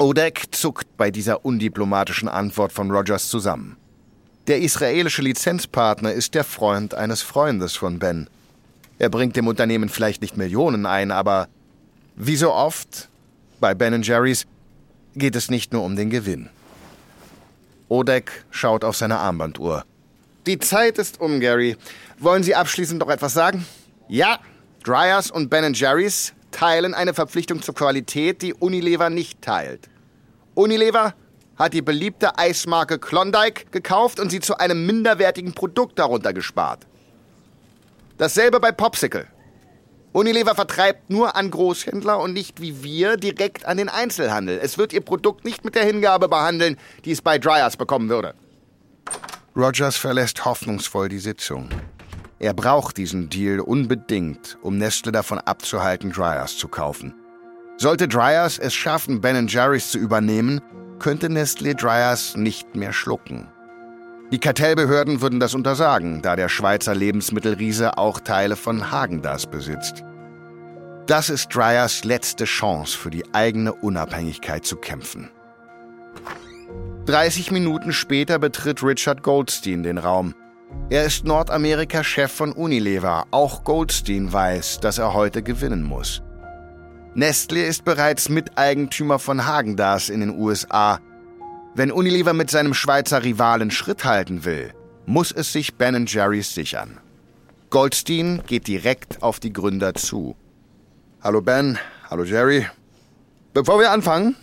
Odek 0.00 0.46
zuckt 0.50 0.96
bei 0.96 1.12
dieser 1.12 1.44
undiplomatischen 1.44 2.28
Antwort 2.28 2.72
von 2.72 2.90
Rogers 2.90 3.28
zusammen. 3.28 3.76
Der 4.48 4.58
israelische 4.60 5.22
Lizenzpartner 5.22 6.12
ist 6.12 6.34
der 6.34 6.42
Freund 6.42 6.92
eines 6.92 7.22
Freundes 7.22 7.76
von 7.76 8.00
Ben. 8.00 8.28
Er 8.98 9.10
bringt 9.10 9.36
dem 9.36 9.46
Unternehmen 9.46 9.88
vielleicht 9.88 10.20
nicht 10.20 10.36
Millionen 10.36 10.86
ein, 10.86 11.12
aber 11.12 11.46
wie 12.16 12.34
so 12.34 12.52
oft 12.52 13.08
bei 13.60 13.74
Ben 13.74 14.02
Jerry's 14.02 14.44
geht 15.14 15.36
es 15.36 15.50
nicht 15.50 15.72
nur 15.72 15.84
um 15.84 15.94
den 15.94 16.10
Gewinn. 16.10 16.50
Odek 17.88 18.44
schaut 18.50 18.82
auf 18.82 18.96
seine 18.96 19.20
Armbanduhr. 19.20 19.84
Die 20.48 20.58
Zeit 20.58 20.98
ist 20.98 21.20
um, 21.20 21.38
Gary. 21.38 21.76
Wollen 22.18 22.42
Sie 22.42 22.56
abschließend 22.56 22.98
noch 22.98 23.08
etwas 23.08 23.34
sagen? 23.34 23.64
Ja, 24.08 24.40
Dryers 24.88 25.30
und 25.30 25.50
Ben 25.50 25.74
Jerry's 25.74 26.32
teilen 26.50 26.94
eine 26.94 27.12
Verpflichtung 27.12 27.60
zur 27.60 27.74
Qualität, 27.74 28.40
die 28.40 28.54
Unilever 28.54 29.10
nicht 29.10 29.42
teilt. 29.42 29.90
Unilever 30.54 31.12
hat 31.56 31.74
die 31.74 31.82
beliebte 31.82 32.38
Eismarke 32.38 32.98
Klondike 32.98 33.66
gekauft 33.70 34.18
und 34.18 34.30
sie 34.30 34.40
zu 34.40 34.56
einem 34.56 34.86
minderwertigen 34.86 35.52
Produkt 35.52 35.98
darunter 35.98 36.32
gespart. 36.32 36.86
Dasselbe 38.16 38.60
bei 38.60 38.72
Popsicle. 38.72 39.26
Unilever 40.12 40.54
vertreibt 40.54 41.10
nur 41.10 41.36
an 41.36 41.50
Großhändler 41.50 42.18
und 42.18 42.32
nicht 42.32 42.62
wie 42.62 42.82
wir 42.82 43.18
direkt 43.18 43.66
an 43.66 43.76
den 43.76 43.90
Einzelhandel. 43.90 44.58
Es 44.58 44.78
wird 44.78 44.94
ihr 44.94 45.02
Produkt 45.02 45.44
nicht 45.44 45.66
mit 45.66 45.74
der 45.74 45.84
Hingabe 45.84 46.28
behandeln, 46.28 46.78
die 47.04 47.12
es 47.12 47.20
bei 47.20 47.38
Dryers 47.38 47.76
bekommen 47.76 48.08
würde. 48.08 48.32
Rogers 49.54 49.96
verlässt 49.98 50.46
hoffnungsvoll 50.46 51.10
die 51.10 51.18
Sitzung. 51.18 51.68
Er 52.40 52.54
braucht 52.54 52.96
diesen 52.96 53.28
Deal 53.28 53.60
unbedingt, 53.60 54.58
um 54.62 54.78
Nestle 54.78 55.10
davon 55.10 55.38
abzuhalten, 55.38 56.12
Dryers 56.12 56.56
zu 56.56 56.68
kaufen. 56.68 57.14
Sollte 57.78 58.06
Dryers 58.06 58.58
es 58.58 58.74
schaffen, 58.74 59.20
Ben 59.20 59.46
Jerry's 59.48 59.90
zu 59.90 59.98
übernehmen, 59.98 60.60
könnte 60.98 61.28
Nestle 61.28 61.74
Dryers 61.74 62.36
nicht 62.36 62.76
mehr 62.76 62.92
schlucken. 62.92 63.48
Die 64.30 64.38
Kartellbehörden 64.38 65.20
würden 65.20 65.40
das 65.40 65.54
untersagen, 65.54 66.20
da 66.22 66.36
der 66.36 66.48
Schweizer 66.48 66.94
Lebensmittelriese 66.94 67.96
auch 67.96 68.20
Teile 68.20 68.56
von 68.56 68.90
Hagendas 68.90 69.46
besitzt. 69.46 70.04
Das 71.06 71.30
ist 71.30 71.54
Dryers 71.54 72.04
letzte 72.04 72.44
Chance, 72.44 72.96
für 72.96 73.10
die 73.10 73.24
eigene 73.32 73.72
Unabhängigkeit 73.72 74.66
zu 74.66 74.76
kämpfen. 74.76 75.30
30 77.06 77.50
Minuten 77.50 77.94
später 77.94 78.38
betritt 78.38 78.82
Richard 78.82 79.22
Goldstein 79.22 79.82
den 79.82 79.96
Raum. 79.96 80.34
Er 80.90 81.04
ist 81.04 81.24
Nordamerika-Chef 81.24 82.32
von 82.32 82.52
Unilever. 82.52 83.26
Auch 83.30 83.64
Goldstein 83.64 84.32
weiß, 84.32 84.80
dass 84.80 84.98
er 84.98 85.12
heute 85.12 85.42
gewinnen 85.42 85.82
muss. 85.82 86.22
Nestle 87.14 87.64
ist 87.64 87.84
bereits 87.84 88.28
Miteigentümer 88.28 89.18
von 89.18 89.46
Hagendas 89.46 90.08
in 90.08 90.20
den 90.20 90.38
USA. 90.38 91.00
Wenn 91.74 91.92
Unilever 91.92 92.32
mit 92.32 92.50
seinem 92.50 92.74
Schweizer 92.74 93.22
Rivalen 93.22 93.70
Schritt 93.70 94.04
halten 94.04 94.44
will, 94.44 94.72
muss 95.04 95.32
es 95.32 95.52
sich 95.52 95.74
Ben 95.74 96.06
Jerry's 96.06 96.54
sichern. 96.54 97.00
Goldstein 97.70 98.42
geht 98.46 98.66
direkt 98.66 99.22
auf 99.22 99.40
die 99.40 99.52
Gründer 99.52 99.94
zu. 99.94 100.36
Hallo 101.22 101.42
Ben, 101.42 101.78
hallo 102.08 102.24
Jerry. 102.24 102.66
Bevor 103.52 103.78
wir 103.78 103.90
anfangen, 103.90 104.36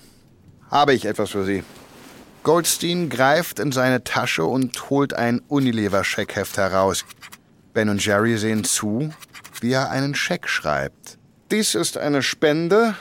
habe 0.70 0.94
ich 0.94 1.06
etwas 1.06 1.32
für 1.32 1.46
Sie. 1.46 1.64
Goldstein 2.46 3.10
greift 3.10 3.60
in 3.60 3.72
seine 3.72 4.04
Tasche 4.04 4.46
und 4.46 4.92
holt 4.92 5.16
ein 5.16 5.42
Unilever-Scheckheft 5.48 6.58
heraus. 6.58 7.04
Ben 7.74 7.90
und 7.90 8.06
Jerry 8.06 8.38
sehen 8.38 8.64
zu, 8.64 9.12
wie 9.62 9.72
er 9.72 9.90
einen 9.90 10.14
Scheck 10.14 10.48
schreibt. 10.48 11.18
Dies 11.50 11.74
ist 11.74 11.98
eine 11.98 12.22
Spende 12.22 12.94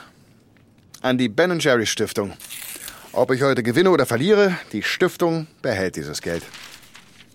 an 1.03 1.19
die 1.19 1.29
Ben 1.29 1.59
Jerry 1.59 1.85
Stiftung. 1.85 2.33
Ob 3.11 3.29
ich 3.29 3.43
heute 3.43 3.61
gewinne 3.61 3.91
oder 3.91 4.07
verliere, 4.07 4.57
die 4.71 4.81
Stiftung 4.81 5.45
behält 5.61 5.95
dieses 5.95 6.23
Geld. 6.23 6.43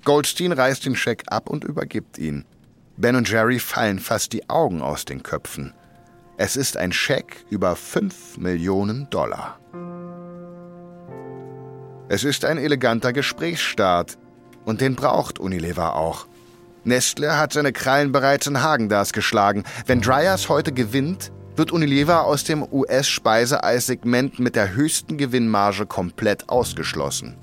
Goldstein 0.04 0.50
reißt 0.50 0.84
den 0.84 0.96
Scheck 0.96 1.22
ab 1.28 1.48
und 1.48 1.62
übergibt 1.62 2.18
ihn. 2.18 2.44
Ben 2.96 3.14
und 3.14 3.30
Jerry 3.30 3.60
fallen 3.60 4.00
fast 4.00 4.32
die 4.32 4.50
Augen 4.50 4.82
aus 4.82 5.04
den 5.04 5.22
Köpfen. 5.22 5.74
Es 6.38 6.56
ist 6.56 6.76
ein 6.76 6.90
Scheck 6.90 7.44
über 7.50 7.76
5 7.76 8.36
Millionen 8.38 9.08
Dollar. 9.10 9.60
Es 12.12 12.24
ist 12.24 12.44
ein 12.44 12.58
eleganter 12.58 13.12
Gesprächsstart. 13.12 14.18
Und 14.64 14.80
den 14.80 14.96
braucht 14.96 15.38
Unilever 15.38 15.94
auch. 15.94 16.26
Nestle 16.82 17.38
hat 17.38 17.52
seine 17.52 17.72
Krallen 17.72 18.10
bereits 18.10 18.48
in 18.48 18.60
Hagendas 18.60 19.12
geschlagen. 19.12 19.62
Wenn 19.86 20.00
Dryers 20.00 20.48
heute 20.48 20.72
gewinnt, 20.72 21.30
wird 21.54 21.70
Unilever 21.70 22.24
aus 22.24 22.42
dem 22.42 22.66
US-Speiseeissegment 22.68 24.40
mit 24.40 24.56
der 24.56 24.74
höchsten 24.74 25.18
Gewinnmarge 25.18 25.86
komplett 25.86 26.48
ausgeschlossen. 26.48 27.36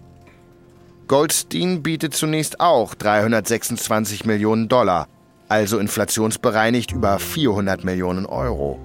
Goldstein 1.08 1.82
bietet 1.82 2.14
zunächst 2.14 2.60
auch 2.60 2.94
326 2.94 4.26
Millionen 4.26 4.68
Dollar, 4.68 5.08
also 5.48 5.80
inflationsbereinigt 5.80 6.92
über 6.92 7.20
400 7.20 7.86
Millionen 7.86 8.26
Euro. 8.26 8.82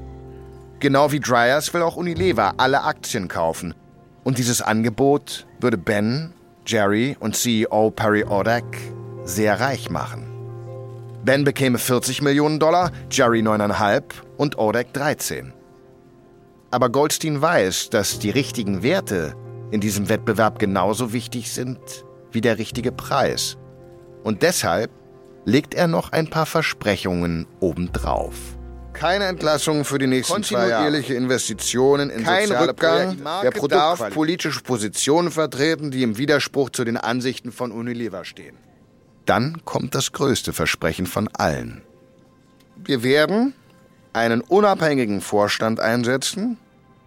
Genau 0.79 1.11
wie 1.11 1.18
Dryers 1.18 1.75
will 1.75 1.83
auch 1.83 1.97
Unilever 1.97 2.55
alle 2.59 2.85
Aktien 2.85 3.27
kaufen. 3.27 3.75
Und 4.25 4.39
dieses 4.39 4.63
Angebot 4.63 5.47
würde 5.61 5.79
Ben, 5.79 6.33
Jerry 6.67 7.17
und 7.19 7.37
CEO 7.37 7.91
Perry 7.91 8.25
Odak 8.25 8.65
sehr 9.25 9.61
reich 9.61 9.91
machen. 9.91 10.27
Ben 11.25 11.45
bekäme 11.45 11.79
40 11.79 12.23
Millionen 12.23 12.59
Dollar, 12.59 12.91
Jerry 13.11 13.41
9,5 13.41 14.03
und 14.37 14.59
Odek 14.59 14.93
13. 14.93 15.53
Aber 16.71 16.89
Goldstein 16.89 17.41
weiß, 17.41 17.91
dass 17.91 18.19
die 18.19 18.31
richtigen 18.31 18.83
Werte 18.83 19.35
in 19.71 19.81
diesem 19.81 20.09
Wettbewerb 20.09 20.59
genauso 20.59 21.13
wichtig 21.13 21.53
sind 21.53 21.79
wie 22.33 22.41
der 22.41 22.59
richtige 22.59 22.93
Preis. 22.93 23.57
Und 24.23 24.43
deshalb 24.43 24.91
legt 25.45 25.75
er 25.75 25.87
noch 25.87 26.13
ein 26.13 26.31
paar 26.31 26.47
Versprechungen 26.47 27.47
obendrauf. 27.61 28.35
Keine 29.03 29.25
Entlassung 29.25 29.85
für 29.85 29.99
die 29.99 30.07
nächsten 30.07 30.45
zwei 30.45 30.69
Jahre. 30.69 30.85
Kontinuierliche 30.85 31.15
Investitionen 31.15 32.09
in 32.09 32.23
Kein 32.23 32.47
soziale 32.47 32.69
Rückgang. 32.69 33.19
Der 33.43 33.51
Produkt 33.51 33.73
darf 33.73 34.11
politische 34.11 34.61
Positionen 34.61 35.33
vertreten, 35.33 35.91
die 35.91 36.05
im 36.05 36.19
Widerspruch 36.19 36.71
zu 36.71 36.85
den 36.85 36.97
Ansichten 36.97 37.51
von 37.51 37.73
Unilever 37.73 38.25
stehen. 38.25 38.57
Dann 39.27 39.65
kommt 39.65 39.97
das 39.97 40.12
größte 40.12 40.53
Versprechen 40.53 41.07
von 41.07 41.29
allen. 41.33 41.83
Wir 42.77 43.03
werden 43.03 43.55
einen 44.12 44.41
unabhängigen 44.41 45.21
Vorstand 45.21 45.81
einsetzen, 45.81 46.57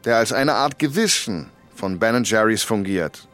der 0.04 0.18
als 0.18 0.34
eine 0.34 0.56
Art 0.56 0.78
Gewissen 0.80 1.50
von 1.74 1.98
Ben 1.98 2.26
Jerry's 2.26 2.64
fungiert. 2.64 3.26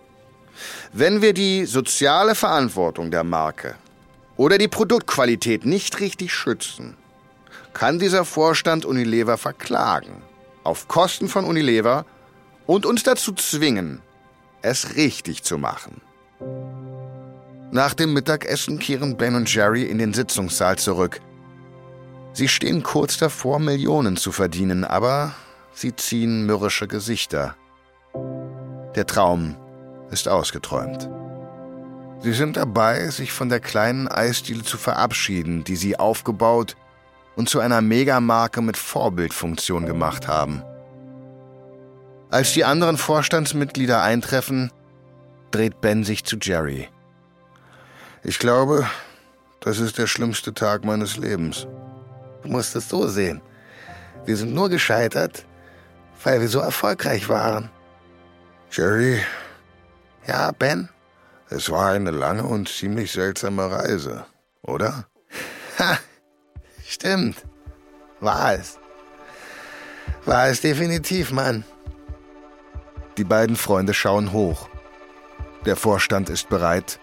Wenn 0.93 1.23
wir 1.23 1.33
die 1.33 1.65
soziale 1.65 2.35
Verantwortung 2.35 3.09
der 3.09 3.23
Marke 3.23 3.73
oder 4.37 4.59
die 4.59 4.67
Produktqualität 4.67 5.65
nicht 5.65 5.99
richtig 5.99 6.31
schützen, 6.31 6.95
kann 7.73 7.99
dieser 7.99 8.25
Vorstand 8.25 8.85
Unilever 8.85 9.37
verklagen, 9.37 10.21
auf 10.63 10.87
Kosten 10.87 11.27
von 11.27 11.45
Unilever 11.45 12.05
und 12.65 12.85
uns 12.85 13.03
dazu 13.03 13.33
zwingen, 13.33 14.01
es 14.61 14.95
richtig 14.95 15.43
zu 15.43 15.57
machen. 15.57 16.01
Nach 17.71 17.93
dem 17.93 18.13
Mittagessen 18.13 18.79
kehren 18.79 19.15
Ben 19.15 19.35
und 19.35 19.53
Jerry 19.53 19.83
in 19.83 19.97
den 19.97 20.13
Sitzungssaal 20.13 20.77
zurück. 20.77 21.21
Sie 22.33 22.47
stehen 22.47 22.83
kurz 22.83 23.17
davor, 23.17 23.59
Millionen 23.59 24.17
zu 24.17 24.31
verdienen, 24.31 24.83
aber 24.83 25.33
sie 25.73 25.95
ziehen 25.95 26.45
mürrische 26.45 26.87
Gesichter. 26.87 27.55
Der 28.95 29.05
Traum 29.05 29.55
ist 30.11 30.27
ausgeträumt. 30.27 31.09
Sie 32.19 32.33
sind 32.33 32.57
dabei, 32.57 33.09
sich 33.09 33.31
von 33.31 33.49
der 33.49 33.59
kleinen 33.59 34.07
Eisdiele 34.07 34.63
zu 34.63 34.77
verabschieden, 34.77 35.63
die 35.63 35.75
sie 35.75 35.97
aufgebaut 35.97 36.75
und 37.41 37.49
zu 37.49 37.59
einer 37.59 37.81
Megamarke 37.81 38.61
mit 38.61 38.77
Vorbildfunktion 38.77 39.87
gemacht 39.87 40.27
haben. 40.27 40.61
Als 42.29 42.53
die 42.53 42.63
anderen 42.63 42.97
Vorstandsmitglieder 42.97 43.99
eintreffen, 43.99 44.71
dreht 45.49 45.81
Ben 45.81 46.03
sich 46.03 46.23
zu 46.23 46.37
Jerry. 46.39 46.87
Ich 48.21 48.37
glaube, 48.37 48.87
das 49.59 49.79
ist 49.79 49.97
der 49.97 50.05
schlimmste 50.05 50.53
Tag 50.53 50.85
meines 50.85 51.17
Lebens. 51.17 51.65
Du 52.43 52.49
musst 52.49 52.75
es 52.75 52.87
so 52.87 53.07
sehen. 53.07 53.41
Wir 54.27 54.37
sind 54.37 54.53
nur 54.53 54.69
gescheitert, 54.69 55.43
weil 56.23 56.41
wir 56.41 56.47
so 56.47 56.59
erfolgreich 56.59 57.27
waren. 57.27 57.71
Jerry. 58.69 59.19
Ja, 60.27 60.51
Ben? 60.51 60.89
Es 61.49 61.71
war 61.71 61.89
eine 61.89 62.11
lange 62.11 62.43
und 62.43 62.69
ziemlich 62.69 63.11
seltsame 63.11 63.71
Reise, 63.71 64.27
oder? 64.61 65.07
Ha, 65.79 65.97
stimmt. 66.91 67.37
War 68.19 68.53
es. 68.53 68.79
War 70.25 70.47
es 70.47 70.61
definitiv, 70.61 71.31
Mann. 71.31 71.63
Die 73.17 73.23
beiden 73.23 73.55
Freunde 73.55 73.93
schauen 73.93 74.31
hoch. 74.31 74.69
Der 75.65 75.75
Vorstand 75.75 76.29
ist 76.29 76.49
bereit, 76.49 76.99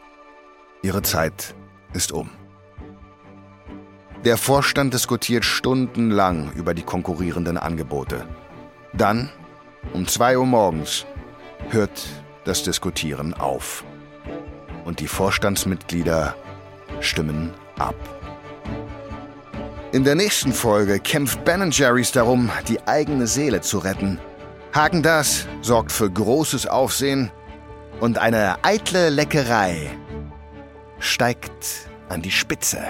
Ihre 0.83 1.03
Zeit 1.03 1.55
ist 1.93 2.13
um. 2.13 2.31
Der 4.25 4.37
Vorstand 4.37 4.95
diskutiert 4.95 5.45
stundenlang 5.45 6.53
über 6.53 6.75
die 6.75 6.83
konkurrierenden 6.83 7.57
Angebote. 7.57 8.27
Dann, 8.93 9.31
um 9.93 10.07
2 10.07 10.39
Uhr 10.39 10.47
morgens, 10.47 11.07
hört 11.71 12.07
das 12.45 12.63
Diskutieren 12.63 13.35
auf. 13.35 13.85
und 14.85 15.01
die 15.01 15.09
Vorstandsmitglieder 15.09 16.35
stimmen 17.01 17.53
ab. 17.79 18.18
In 19.91 20.05
der 20.05 20.15
nächsten 20.15 20.53
Folge 20.53 21.01
kämpft 21.01 21.47
Ben 21.47 21.71
Jerry's 21.71 22.13
darum, 22.13 22.51
die 22.69 22.79
eigene 22.87 23.27
Seele 23.27 23.63
zu 23.63 23.79
retten. 23.79 24.21
Hagen 24.75 25.03
das 25.03 25.47
sorgt 25.63 25.93
für 25.93 26.11
großes 26.11 26.67
Aufsehen 26.67 27.31
und 27.99 28.19
eine 28.19 28.63
eitle 28.63 29.09
Leckerei 29.09 29.97
steigt 30.99 31.89
an 32.11 32.21
die 32.21 32.31
Spitze. 32.31 32.83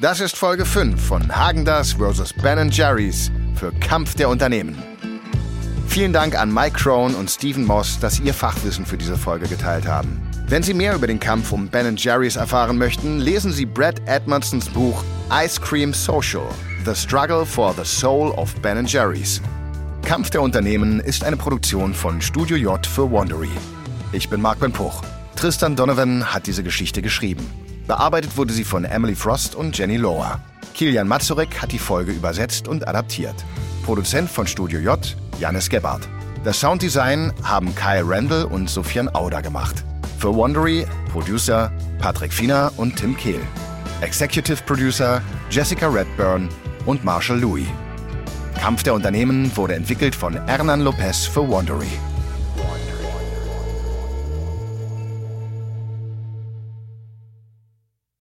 Das 0.00 0.18
ist 0.18 0.36
Folge 0.36 0.64
5 0.64 1.00
von 1.00 1.36
Hagendas 1.36 1.92
vs. 1.92 2.32
Ben 2.32 2.68
Jerry's 2.70 3.30
für 3.54 3.70
Kampf 3.78 4.16
der 4.16 4.28
Unternehmen. 4.28 4.89
Vielen 5.90 6.12
Dank 6.12 6.38
an 6.38 6.54
Mike 6.54 6.78
Crone 6.78 7.16
und 7.16 7.28
Stephen 7.28 7.64
Moss, 7.64 7.98
dass 7.98 8.20
ihr 8.20 8.32
Fachwissen 8.32 8.86
für 8.86 8.96
diese 8.96 9.16
Folge 9.16 9.48
geteilt 9.48 9.88
haben. 9.88 10.22
Wenn 10.46 10.62
Sie 10.62 10.72
mehr 10.72 10.94
über 10.94 11.08
den 11.08 11.18
Kampf 11.18 11.50
um 11.50 11.66
Ben 11.66 11.96
Jerry's 11.96 12.36
erfahren 12.36 12.78
möchten, 12.78 13.18
lesen 13.18 13.52
Sie 13.52 13.66
Brad 13.66 14.00
Edmondsons 14.06 14.68
Buch 14.68 15.02
Ice 15.32 15.60
Cream 15.60 15.92
Social: 15.92 16.46
The 16.84 16.94
Struggle 16.94 17.44
for 17.44 17.74
the 17.74 17.84
Soul 17.84 18.30
of 18.30 18.54
Ben 18.62 18.86
Jerry's. 18.86 19.42
Kampf 20.02 20.30
der 20.30 20.42
Unternehmen 20.42 21.00
ist 21.00 21.24
eine 21.24 21.36
Produktion 21.36 21.92
von 21.92 22.22
Studio 22.22 22.56
J 22.56 22.86
für 22.86 23.10
Wandery. 23.10 23.50
Ich 24.12 24.28
bin 24.28 24.40
Mark 24.40 24.60
Ben 24.60 24.70
Puch. 24.70 25.02
Tristan 25.34 25.74
Donovan 25.74 26.32
hat 26.32 26.46
diese 26.46 26.62
Geschichte 26.62 27.02
geschrieben. 27.02 27.44
Bearbeitet 27.88 28.36
wurde 28.36 28.52
sie 28.52 28.64
von 28.64 28.84
Emily 28.84 29.16
Frost 29.16 29.56
und 29.56 29.76
Jenny 29.76 29.96
Lower. 29.96 30.40
Kilian 30.72 31.08
Mazurek 31.08 31.60
hat 31.60 31.72
die 31.72 31.80
Folge 31.80 32.12
übersetzt 32.12 32.68
und 32.68 32.86
adaptiert. 32.86 33.34
Produzent 33.84 34.30
von 34.30 34.46
Studio 34.46 34.80
J, 34.80 35.16
Janis 35.38 35.68
Gebhardt. 35.68 36.08
Das 36.44 36.60
Sounddesign 36.60 37.32
haben 37.42 37.74
Kai 37.74 38.02
Randall 38.02 38.44
und 38.44 38.70
Sofian 38.70 39.08
Auder 39.10 39.42
gemacht. 39.42 39.84
Für 40.18 40.34
Wondery 40.34 40.86
Producer 41.12 41.70
Patrick 41.98 42.32
Fiener 42.32 42.72
und 42.76 42.96
Tim 42.96 43.16
Kehl. 43.16 43.40
Executive 44.00 44.62
Producer 44.64 45.20
Jessica 45.50 45.88
Redburn 45.88 46.48
und 46.86 47.04
Marshall 47.04 47.40
Louis. 47.40 47.66
Kampf 48.60 48.82
der 48.82 48.94
Unternehmen 48.94 49.54
wurde 49.56 49.74
entwickelt 49.74 50.14
von 50.14 50.34
Hernan 50.46 50.80
Lopez 50.80 51.26
für 51.26 51.46
Wondery. 51.46 52.09